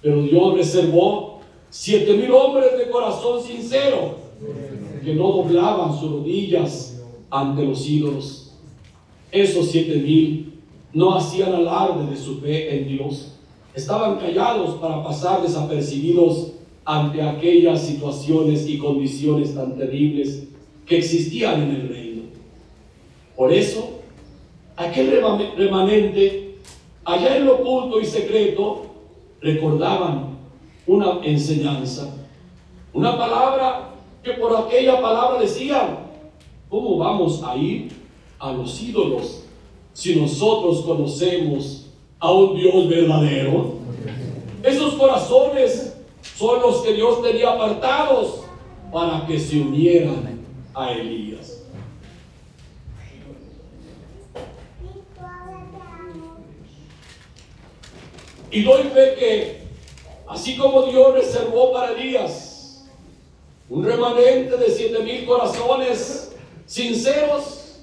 [0.00, 1.31] pero Dios reservó
[1.72, 4.16] siete mil hombres de corazón sincero
[5.02, 8.52] que no doblaban sus rodillas ante los ídolos.
[9.32, 10.52] Esos siete mil
[10.92, 13.32] no hacían alarde de su fe en Dios.
[13.74, 16.52] Estaban callados para pasar desapercibidos
[16.84, 20.44] ante aquellas situaciones y condiciones tan terribles
[20.84, 22.22] que existían en el reino.
[23.34, 24.00] Por eso,
[24.76, 25.22] aquel
[25.56, 26.56] remanente,
[27.02, 28.88] allá en lo oculto y secreto,
[29.40, 30.31] recordaban
[30.86, 32.14] una enseñanza,
[32.92, 33.90] una palabra
[34.22, 35.98] que por aquella palabra decían,
[36.68, 37.92] ¿cómo vamos a ir
[38.38, 39.44] a los ídolos
[39.92, 41.86] si nosotros conocemos
[42.18, 43.74] a un Dios verdadero?
[44.62, 45.96] Esos corazones
[46.36, 48.42] son los que Dios tenía apartados
[48.92, 50.40] para que se unieran
[50.74, 51.62] a Elías.
[58.52, 59.61] Y doy fe que,
[60.28, 62.84] así como Dios reservó para Elías
[63.68, 66.34] un remanente de siete mil corazones
[66.66, 67.78] sinceros,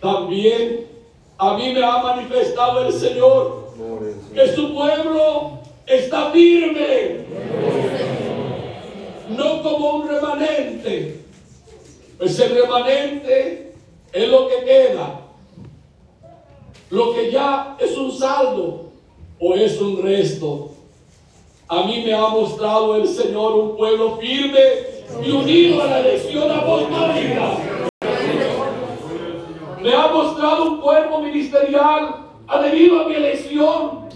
[0.00, 0.86] también
[1.38, 3.62] a mí me ha manifestado el Señor
[4.34, 7.24] que su pueblo está firme,
[9.30, 11.20] no como un remanente,
[12.20, 13.72] ese remanente
[14.12, 15.20] es lo que queda.
[16.90, 18.90] Lo que ya es un saldo
[19.40, 20.71] o es un resto.
[21.72, 24.60] A mí me ha mostrado el Señor un pueblo firme
[25.24, 27.56] y unido a la elección apostólica.
[29.80, 34.06] Me ha mostrado un pueblo ministerial adherido a mi elección.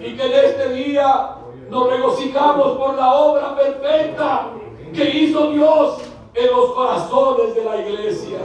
[0.00, 1.34] Y que en este día
[1.68, 4.48] nos regocijamos por la obra perfecta
[4.94, 5.98] que hizo Dios
[6.32, 8.38] en los corazones de la iglesia.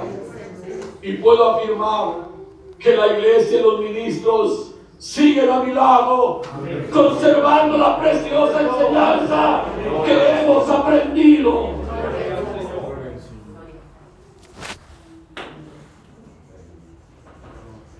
[1.02, 2.28] Y puedo afirmar
[2.78, 6.42] que la iglesia y los ministros siguen a mi lado,
[6.92, 9.64] conservando la preciosa enseñanza
[10.06, 11.70] que hemos aprendido.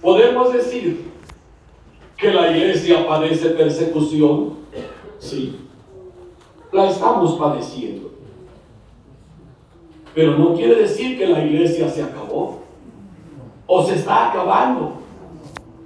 [0.02, 1.12] Podemos decir
[2.18, 4.58] que la iglesia padece persecución.
[5.20, 5.60] Sí,
[6.72, 8.12] la estamos padeciendo.
[10.14, 12.60] Pero no quiere decir que la iglesia se acabó
[13.66, 15.03] o se está acabando.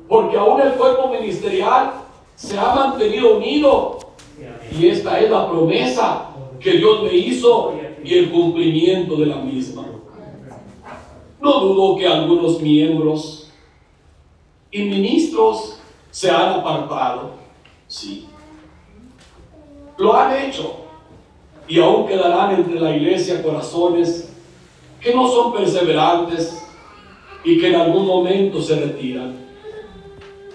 [0.07, 1.93] Porque aún el cuerpo ministerial
[2.35, 3.99] se ha mantenido unido.
[4.71, 9.85] Y esta es la promesa que Dios me hizo y el cumplimiento de la misma.
[11.41, 13.51] No dudo que algunos miembros
[14.71, 15.79] y ministros
[16.11, 17.31] se han apartado.
[17.87, 18.27] Sí.
[19.97, 20.75] Lo han hecho
[21.67, 24.33] y aún quedarán entre la iglesia corazones
[25.01, 26.65] que no son perseverantes
[27.43, 29.46] y que en algún momento se retiran.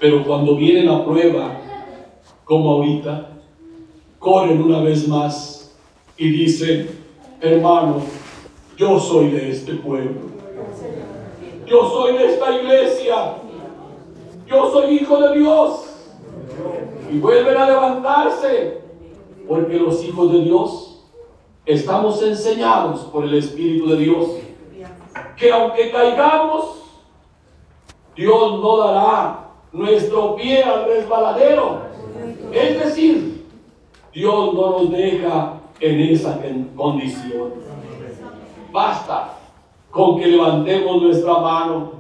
[0.03, 1.61] Pero cuando viene la prueba,
[2.45, 3.35] como ahorita,
[4.19, 5.77] corren una vez más
[6.17, 6.91] y dicen,
[7.41, 8.03] hermano,
[8.77, 10.23] yo soy de este pueblo.
[11.67, 13.35] Yo soy de esta iglesia.
[14.45, 15.85] Yo soy hijo de Dios.
[17.09, 18.81] Y vuelven a levantarse
[19.47, 21.05] porque los hijos de Dios
[21.65, 24.27] estamos enseñados por el Espíritu de Dios
[25.37, 26.83] que aunque caigamos,
[28.17, 29.42] Dios no dará
[29.73, 31.83] nuestro pie al resbaladero.
[32.53, 33.47] Es decir,
[34.13, 36.39] Dios no nos deja en esa
[36.77, 37.55] condición.
[38.71, 39.39] Basta
[39.91, 41.93] con que levantemos nuestra mano,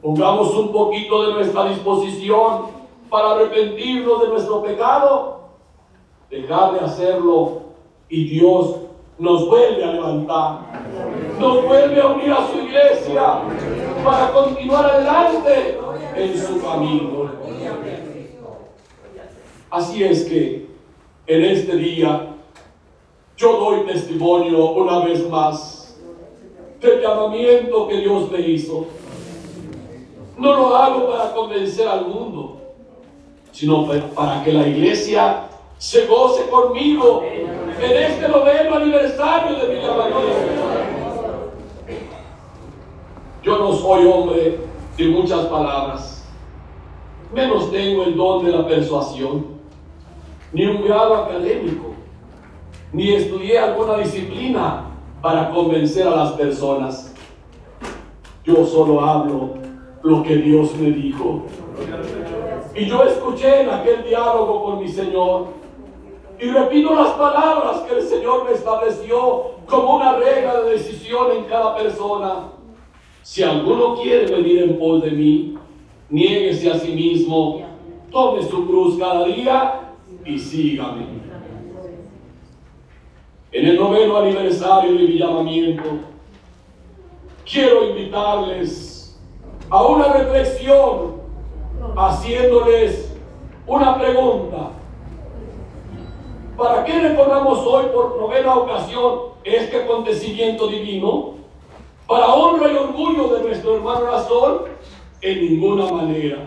[0.00, 2.66] pongamos un poquito de nuestra disposición
[3.08, 5.40] para arrepentirnos de nuestro pecado,
[6.30, 7.62] dejar de hacerlo
[8.08, 8.76] y Dios
[9.18, 10.58] nos vuelve a levantar,
[11.38, 13.42] nos vuelve a unir a su iglesia
[14.04, 15.78] para continuar adelante
[16.16, 17.30] en su camino.
[19.70, 20.66] Así es que
[21.26, 22.28] en este día
[23.36, 25.96] yo doy testimonio una vez más
[26.80, 28.86] del llamamiento que Dios me hizo.
[30.36, 32.60] No lo hago para convencer al mundo,
[33.52, 35.48] sino para que la iglesia
[35.78, 40.20] se goce conmigo en este noveno aniversario de mi llamamiento.
[43.42, 44.71] Yo no soy hombre
[45.08, 46.24] muchas palabras,
[47.32, 49.46] menos tengo el don de la persuasión,
[50.52, 51.94] ni un grado académico,
[52.92, 54.84] ni estudié alguna disciplina
[55.22, 57.14] para convencer a las personas.
[58.44, 59.54] Yo solo hablo
[60.02, 61.42] lo que Dios me dijo.
[62.74, 65.46] Y yo escuché en aquel diálogo con mi Señor
[66.38, 71.44] y repito las palabras que el Señor me estableció como una regla de decisión en
[71.44, 72.48] cada persona.
[73.22, 75.56] Si alguno quiere venir en pos de mí,
[76.10, 77.62] niéguese a sí mismo,
[78.10, 79.94] tome su cruz cada día
[80.24, 81.06] y sígame.
[83.52, 85.84] En el noveno aniversario de mi llamamiento,
[87.50, 89.20] quiero invitarles
[89.70, 91.22] a una reflexión
[91.96, 93.16] haciéndoles
[93.66, 94.70] una pregunta.
[96.56, 101.41] ¿Para qué recordamos hoy por novena ocasión este acontecimiento divino?
[102.06, 104.62] ¿Para honra y orgullo de nuestro hermano Razón?
[105.20, 106.38] En ninguna manera.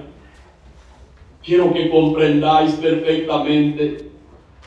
[1.44, 4.10] Quiero que comprendáis perfectamente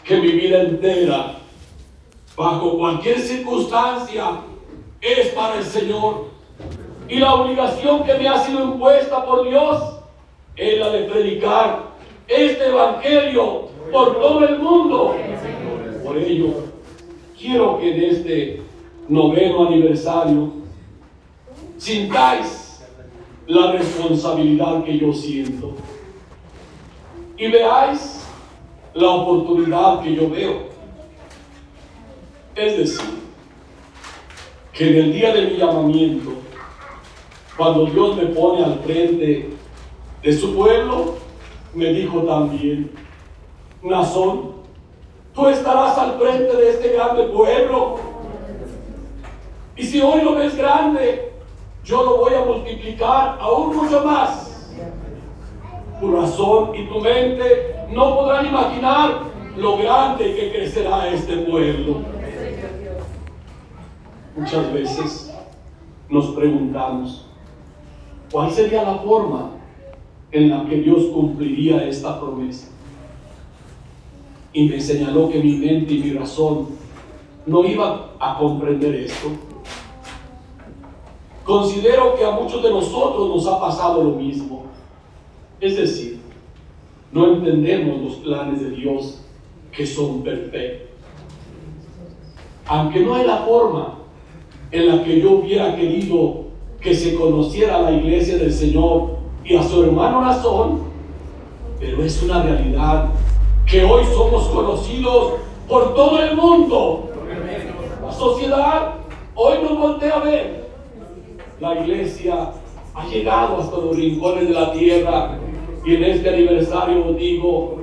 [0.05, 1.35] que mi vida entera,
[2.37, 4.41] bajo cualquier circunstancia,
[5.01, 6.29] es para el Señor.
[7.09, 9.83] Y la obligación que me ha sido impuesta por Dios
[10.57, 11.83] es la de predicar
[12.27, 15.15] este Evangelio por todo el mundo.
[16.05, 16.49] Por ello,
[17.39, 18.63] quiero que en este
[19.09, 20.58] noveno aniversario
[21.79, 22.85] sintáis
[23.47, 25.75] la responsabilidad que yo siento
[27.39, 28.27] y veáis
[28.93, 30.69] la oportunidad que yo veo.
[32.55, 33.19] Es decir,
[34.73, 36.33] que en el día de mi llamamiento,
[37.57, 39.51] cuando Dios me pone al frente
[40.23, 41.15] de su pueblo,
[41.75, 42.91] me dijo también,
[43.83, 44.57] Nazón,
[45.33, 48.01] tú estarás al frente de este grande pueblo.
[49.77, 51.28] Y si hoy lo ves grande,
[51.89, 54.71] yo lo voy a multiplicar aún mucho más.
[55.99, 59.23] Tu razón y tu mente no podrán imaginar
[59.57, 62.03] lo grande que crecerá este pueblo.
[64.37, 65.35] Muchas veces
[66.11, 67.27] nos preguntamos,
[68.31, 69.53] ¿cuál sería la forma
[70.31, 72.69] en la que Dios cumpliría esta promesa?
[74.53, 76.69] Y me señaló que mi mente y mi razón
[77.47, 79.48] no iban a comprender esto.
[81.49, 84.67] Considero que a muchos de nosotros nos ha pasado lo mismo.
[85.59, 86.21] Es decir,
[87.11, 89.23] no entendemos los planes de Dios
[89.73, 90.91] que son perfectos.
[92.67, 93.95] Aunque no hay la forma
[94.71, 96.49] en la que yo hubiera querido
[96.83, 100.83] que se conociera la iglesia del Señor y a su hermano Nazón,
[101.81, 103.09] pero es una realidad
[103.65, 105.33] que hoy somos conocidos
[105.67, 107.09] por todo el mundo.
[108.05, 108.97] La sociedad
[109.35, 110.58] hoy nos voltea a ver.
[111.61, 112.53] La iglesia
[112.95, 115.39] ha llegado hasta los rincones de la tierra
[115.85, 117.79] y en este aniversario digo,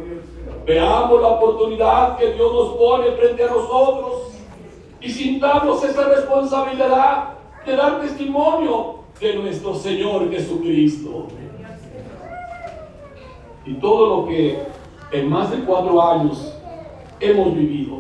[0.66, 4.32] veamos la oportunidad que Dios nos pone frente a nosotros
[5.02, 7.34] y sintamos esa responsabilidad
[7.66, 11.28] de dar testimonio de nuestro Señor Jesucristo.
[13.66, 14.60] Y todo lo que
[15.12, 16.58] en más de cuatro años
[17.20, 18.00] hemos vivido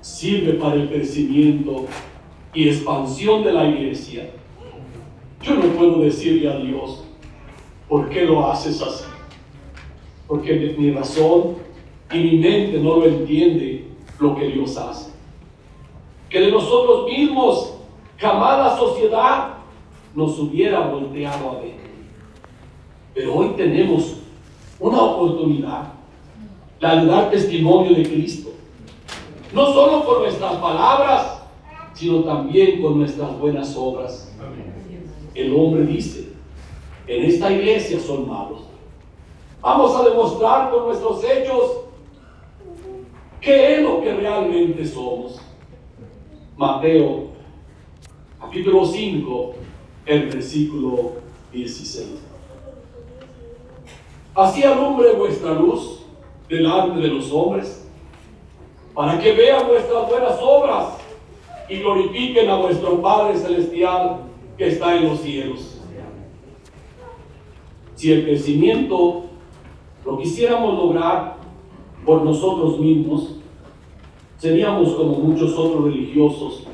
[0.00, 1.86] sirve para el crecimiento
[2.52, 4.30] y expansión de la iglesia.
[5.44, 7.04] Yo no puedo decirle a Dios,
[7.86, 9.04] ¿por qué lo haces así?
[10.26, 11.56] Porque mi razón
[12.10, 13.88] y mi mente no lo entiende
[14.18, 15.10] lo que Dios hace.
[16.30, 17.74] Que de nosotros mismos
[18.16, 19.54] jamás la sociedad
[20.14, 21.74] nos hubiera volteado a ver.
[23.12, 24.16] Pero hoy tenemos
[24.80, 25.92] una oportunidad,
[26.80, 28.50] la de dar testimonio de Cristo.
[29.52, 31.42] No solo con nuestras palabras,
[31.92, 34.32] sino también con nuestras buenas obras.
[35.34, 36.28] El hombre dice,
[37.06, 38.64] en esta iglesia son malos,
[39.64, 41.84] Vamos a demostrar con nuestros hechos
[43.40, 45.40] qué es lo que realmente somos.
[46.54, 47.28] Mateo
[48.38, 49.54] capítulo 5,
[50.04, 51.12] el versículo
[51.50, 52.08] 16.
[54.34, 56.04] Así alumbre vuestra luz
[56.46, 57.88] delante de los hombres,
[58.92, 60.88] para que vean vuestras buenas obras
[61.70, 64.18] y glorifiquen a vuestro Padre Celestial
[64.56, 65.80] que está en los cielos.
[67.94, 69.24] Si el crecimiento
[70.04, 71.36] lo quisiéramos lograr
[72.04, 73.36] por nosotros mismos,
[74.38, 76.64] seríamos como muchos otros religiosos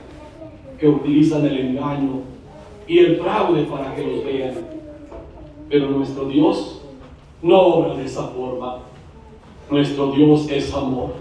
[0.79, 2.23] que utilizan el engaño
[2.89, 4.55] y el fraude para que los vean.
[5.69, 6.83] Pero nuestro Dios
[7.43, 8.79] no obra de esa forma.
[9.71, 11.15] Nuestro Dios es amor.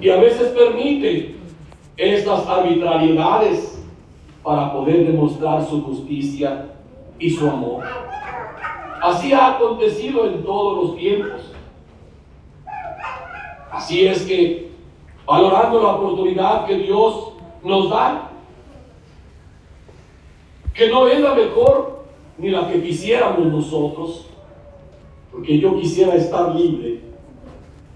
[0.00, 1.34] Y a veces permite
[1.96, 3.77] estas arbitrariedades
[4.48, 6.70] para poder demostrar su justicia
[7.18, 7.84] y su amor.
[9.02, 11.52] Así ha acontecido en todos los tiempos.
[13.70, 14.70] Así es que,
[15.26, 18.30] valorando la oportunidad que Dios nos da,
[20.72, 22.04] que no es la mejor
[22.38, 24.30] ni la que quisiéramos nosotros,
[25.30, 27.00] porque yo quisiera estar libre,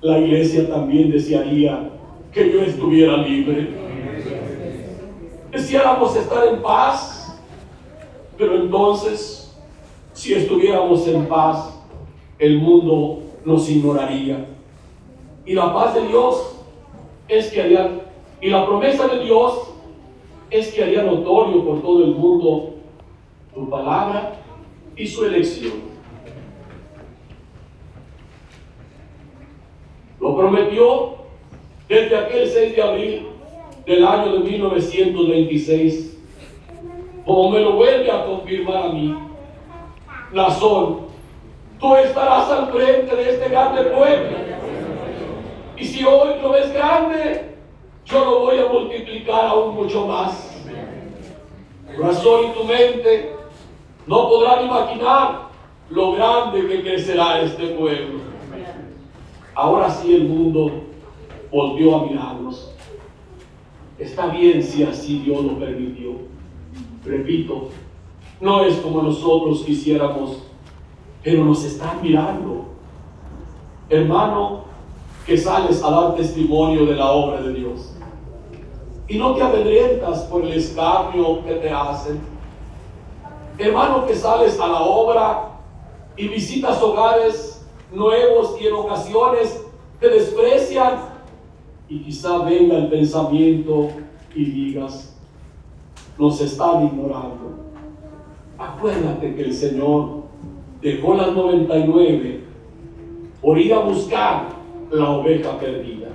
[0.02, 1.92] la iglesia también desearía
[2.30, 3.91] que yo estuviera libre.
[5.52, 7.38] Deseáramos estar en paz,
[8.38, 9.54] pero entonces,
[10.14, 11.78] si estuviéramos en paz,
[12.38, 14.46] el mundo nos ignoraría.
[15.44, 16.56] Y la paz de Dios
[17.28, 18.00] es que haría,
[18.40, 19.68] y la promesa de Dios
[20.50, 22.74] es que haría notorio por todo el mundo
[23.54, 24.40] tu palabra
[24.96, 25.74] y su elección.
[30.18, 31.16] Lo prometió
[31.90, 33.31] desde aquel 6 de abril
[33.86, 36.18] del año de 1926,
[37.24, 39.16] como me lo vuelve a confirmar a mí.
[40.32, 41.06] Nazón,
[41.80, 44.36] tú estarás al frente de este grande pueblo.
[45.76, 47.56] Y si hoy lo ves grande,
[48.04, 50.48] yo lo voy a multiplicar aún mucho más.
[51.98, 53.36] Razón y tu mente
[54.06, 55.48] no podrán imaginar
[55.90, 58.20] lo grande que crecerá este pueblo.
[59.54, 60.70] Ahora sí el mundo
[61.50, 62.71] volvió a mirarnos.
[63.98, 66.12] Está bien si así Dios lo permitió.
[67.04, 67.68] Repito,
[68.40, 70.42] no es como nosotros quisiéramos,
[71.22, 72.66] pero nos están mirando.
[73.88, 74.64] Hermano,
[75.26, 77.94] que sales a dar testimonio de la obra de Dios.
[79.08, 82.20] Y no te amedrentas por el escarnio que te hacen.
[83.58, 85.50] Hermano, que sales a la obra
[86.16, 89.64] y visitas hogares nuevos y en ocasiones
[90.00, 91.11] te desprecian
[91.92, 93.88] y quizá venga el pensamiento
[94.34, 95.14] y digas,
[96.18, 97.66] nos están ignorando.
[98.56, 100.22] Acuérdate que el Señor
[100.80, 102.44] dejó las 99
[103.42, 104.48] por ir a buscar
[104.90, 106.08] la oveja perdida.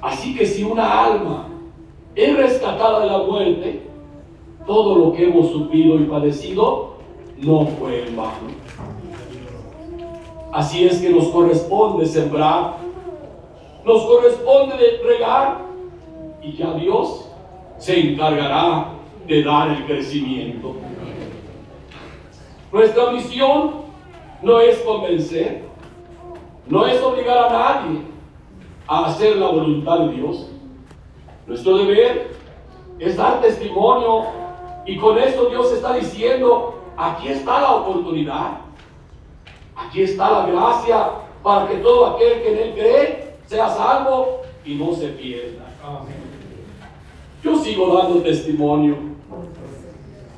[0.00, 1.48] Así que si una alma
[2.14, 3.82] es rescatada de la muerte,
[4.66, 6.94] todo lo que hemos sufrido y padecido
[7.36, 8.48] no fue en vano.
[10.52, 12.83] Así es que nos corresponde sembrar
[13.84, 15.58] nos corresponde de regar
[16.42, 17.28] y ya Dios
[17.78, 18.88] se encargará
[19.26, 20.74] de dar el crecimiento.
[22.72, 23.84] Nuestra misión
[24.42, 25.64] no es convencer,
[26.66, 28.00] no es obligar a nadie
[28.86, 30.50] a hacer la voluntad de Dios.
[31.46, 32.32] Nuestro deber
[32.98, 34.24] es dar testimonio
[34.86, 38.60] y con esto Dios está diciendo, aquí está la oportunidad,
[39.76, 41.10] aquí está la gracia
[41.42, 45.64] para que todo aquel que en Él cree sea salvo y no se pierda.
[47.42, 48.96] Yo sigo dando testimonio.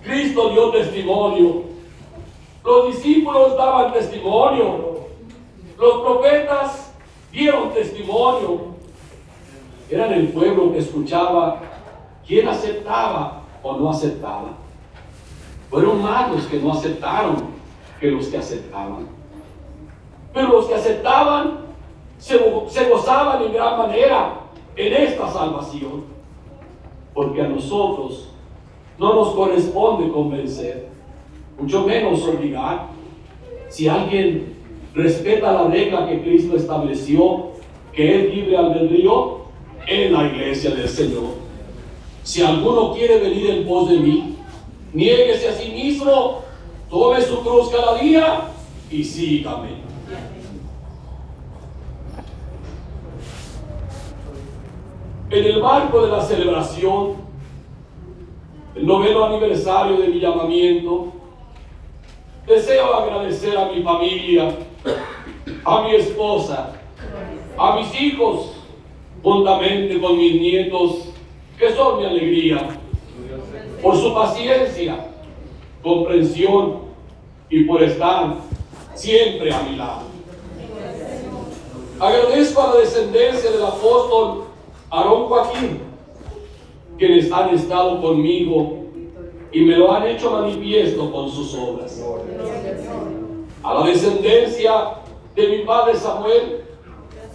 [0.03, 1.63] Cristo dio testimonio.
[2.65, 4.97] Los discípulos daban testimonio.
[5.79, 6.93] Los profetas
[7.31, 8.77] dieron testimonio.
[9.89, 11.61] Eran el pueblo que escuchaba
[12.27, 14.57] quién aceptaba o no aceptaba.
[15.71, 17.37] Fueron más los que no aceptaron
[18.01, 19.09] que los que aceptaban.
[20.33, 21.66] Pero los que aceptaban
[22.27, 24.41] se, gozaban en gran manera
[24.75, 26.05] en esta salvación.
[27.15, 28.29] Porque a nosotros
[28.99, 30.89] no nos corresponde convencer,
[31.59, 32.89] mucho menos obligar.
[33.69, 34.57] Si alguien
[34.95, 37.53] respeta la regla que Cristo estableció,
[37.93, 39.47] que es libre albedrío,
[39.87, 41.37] en la iglesia del Señor.
[42.25, 44.35] Si alguno quiere venir en pos de mí,
[44.93, 46.43] niéguese a sí mismo,
[46.91, 48.49] tome su cruz cada día
[48.91, 49.86] y sígame.
[55.29, 57.17] En el marco de la celebración,
[58.75, 61.13] el noveno aniversario de mi llamamiento,
[62.47, 64.55] deseo agradecer a mi familia
[65.65, 66.73] a mi esposa,
[67.59, 68.53] a mis hijos,
[69.23, 71.09] juntamente con mis nietos,
[71.59, 72.69] que son mi alegría,
[73.83, 75.09] por su paciencia,
[75.83, 76.87] comprensión
[77.51, 78.35] y por estar
[78.95, 80.03] siempre a mi lado.
[81.99, 84.46] Agradezco a la descendencia del apóstol
[84.91, 85.81] Aarón Joaquín,
[86.99, 88.85] quienes han estado conmigo
[89.53, 92.03] y me lo han hecho manifiesto con sus obras.
[93.63, 94.99] A la descendencia
[95.35, 96.65] de mi padre Samuel,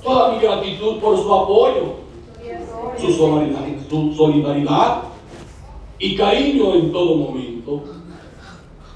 [0.01, 1.95] toda mi gratitud por su apoyo,
[2.97, 5.03] su solidaridad, su solidaridad
[5.99, 7.83] y cariño en todo momento.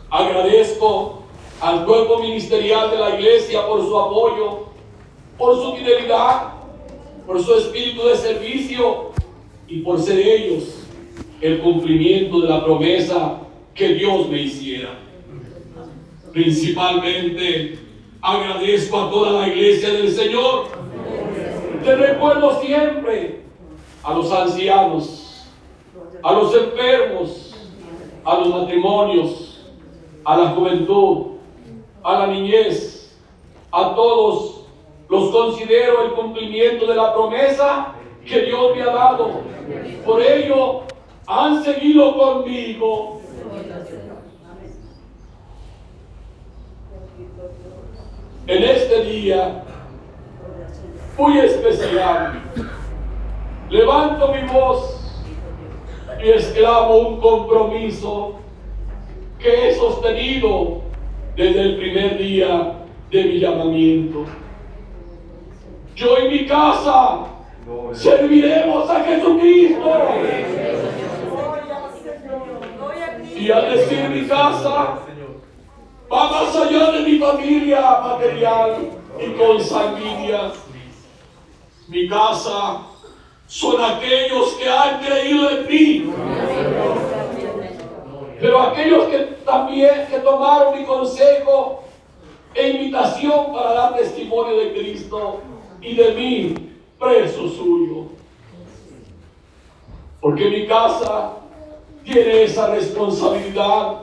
[0.10, 1.20] Agradezco
[1.62, 4.60] al cuerpo ministerial de la iglesia por su apoyo,
[5.38, 6.55] por su fidelidad,
[7.26, 9.12] por su espíritu de servicio
[9.68, 10.86] y por ser ellos
[11.42, 13.40] el cumplimiento de la promesa
[13.74, 15.00] que Dios me hiciera.
[16.32, 17.80] Principalmente
[18.22, 20.68] agradezco a toda la iglesia del Señor.
[21.84, 23.42] Te recuerdo siempre
[24.04, 25.46] a los ancianos,
[26.22, 27.56] a los enfermos,
[28.24, 29.62] a los matrimonios,
[30.24, 31.38] a la juventud,
[32.04, 33.16] a la niñez,
[33.72, 34.55] a todos
[35.10, 37.94] los considero el cumplimiento de la promesa
[38.26, 39.42] que Dios me ha dado.
[40.06, 40.82] Por ello,
[41.28, 43.22] han seguido conmigo.
[48.48, 49.64] En este día
[51.18, 52.42] muy especial,
[53.70, 55.02] levanto mi voz
[56.24, 58.36] y exclamo un compromiso
[59.40, 60.82] que he sostenido
[61.36, 62.74] desde el primer día
[63.10, 64.26] de mi llamamiento.
[65.96, 67.20] Yo y mi casa
[67.94, 69.92] serviremos a Jesucristo.
[73.38, 75.00] Y al decir mi casa,
[76.12, 78.90] va más allá de mi familia material
[79.20, 80.52] y consanguínea.
[81.88, 82.82] Mi casa
[83.48, 86.14] son aquellos que han creído en mí.
[88.42, 91.84] Pero aquellos que también que tomaron mi consejo
[92.54, 95.42] e invitación para dar testimonio de Cristo
[95.86, 96.56] y de mí,
[97.00, 98.06] preso suyo.
[100.20, 101.34] Porque mi casa
[102.04, 104.02] tiene esa responsabilidad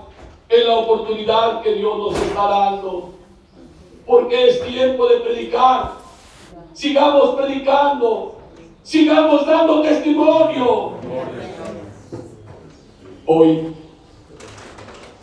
[0.49, 3.11] en la oportunidad que Dios nos está dando.
[4.07, 5.95] Porque es tiempo de predicar.
[6.73, 8.37] Sigamos predicando.
[8.85, 10.93] Sigamos dando testimonio.
[13.27, 13.75] Hoy,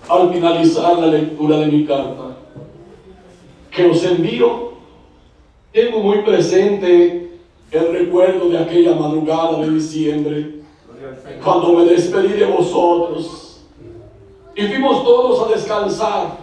[0.10, 2.38] al finalizar la lectura de mi carta,
[3.72, 4.69] que os envío,
[5.72, 7.30] tengo muy presente
[7.72, 10.56] el recuerdo de aquella madrugada de diciembre,
[11.44, 13.62] cuando me despedí de vosotros
[14.56, 16.38] y fuimos todos a descansar,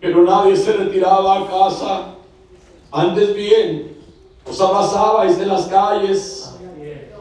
[0.00, 2.06] pero nadie se retiraba a casa.
[2.90, 3.96] Antes bien,
[4.44, 6.58] os abrazabais en las calles,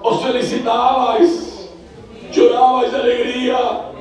[0.02, 1.70] os felicitabais,
[2.32, 3.92] llorabais de alegría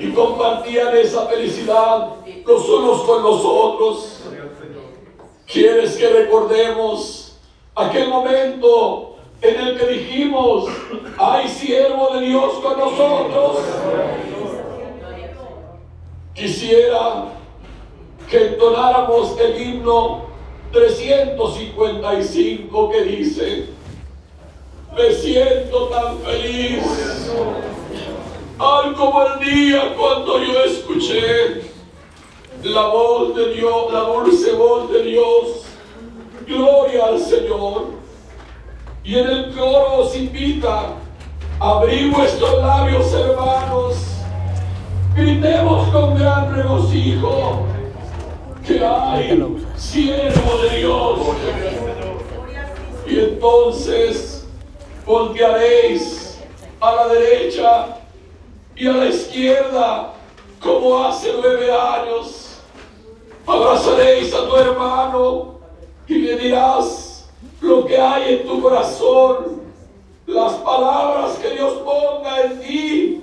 [0.00, 2.08] y compartían esa felicidad
[2.44, 4.13] los unos con los otros.
[5.46, 7.36] ¿Quieres que recordemos
[7.74, 10.64] aquel momento en el que dijimos,
[11.18, 13.58] hay siervo de Dios con nosotros?
[16.34, 17.26] Quisiera
[18.28, 20.24] que entonáramos el himno
[20.72, 23.66] 355 que dice,
[24.96, 26.82] me siento tan feliz,
[28.58, 31.73] al como el día cuando yo escuché
[32.70, 35.64] la voz de Dios, la dulce voz de Dios.
[36.46, 37.86] Gloria al Señor.
[39.02, 40.94] Y en el coro os invita
[41.60, 43.96] abrir vuestros labios, hermanos.
[45.14, 47.66] Gritemos con gran regocijo
[48.66, 51.18] que hay siervo de Dios.
[53.06, 54.46] Y entonces
[55.04, 56.40] voltearéis
[56.80, 57.98] a la derecha
[58.74, 60.12] y a la izquierda
[60.60, 62.43] como hace nueve años
[63.46, 65.54] abrazaréis a tu hermano
[66.06, 67.28] y le dirás
[67.60, 69.62] lo que hay en tu corazón,
[70.26, 73.20] las palabras que Dios ponga en ti.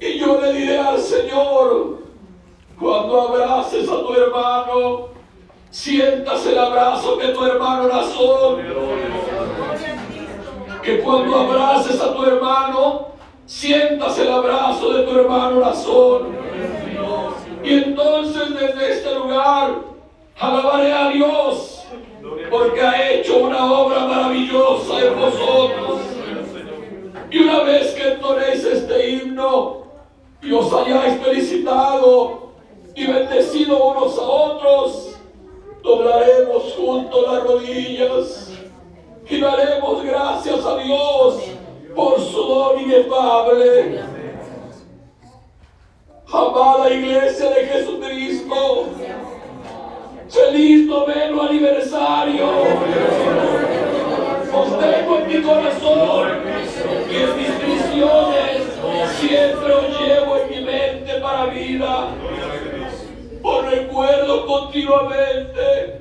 [0.00, 1.98] Y yo le diré al Señor,
[2.78, 5.08] cuando abraces a tu hermano,
[5.70, 8.62] sientas el abrazo que tu hermano razón.
[10.82, 13.08] Que cuando abraces a tu hermano,
[13.46, 16.41] sientas el abrazo de tu hermano razón.
[17.62, 19.74] Y entonces desde este lugar
[20.38, 21.84] alabaré a Dios
[22.50, 26.00] porque ha hecho una obra maravillosa en vosotros.
[27.30, 29.84] Y una vez que entonéis este himno
[30.42, 32.52] y os hayáis felicitado
[32.94, 35.16] y bendecido unos a otros,
[35.82, 38.52] doblaremos juntos las rodillas
[39.28, 41.36] y daremos gracias a Dios
[41.94, 44.21] por su don inefable.
[46.32, 48.86] Amada iglesia de Jesucristo,
[50.30, 52.46] feliz noveno aniversario.
[54.54, 56.28] Os tengo en mi corazón
[57.10, 58.62] y en mis prisiones
[59.20, 62.08] siempre os llevo en mi mente para vida.
[63.42, 66.00] Os recuerdo continuamente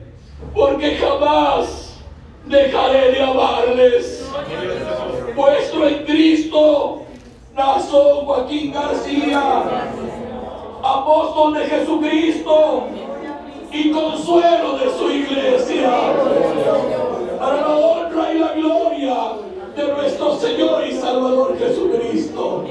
[0.56, 2.00] porque jamás
[2.46, 4.32] dejaré de amarles.
[5.36, 7.02] Vuestro en Cristo,
[7.54, 9.64] Nazón Joaquín García,
[10.84, 12.84] apóstol de Jesucristo
[13.72, 15.92] y consuelo de su iglesia.
[17.40, 19.16] Para la honra y la gloria
[19.76, 22.60] de nuestro Señor y Salvador Jesucristo.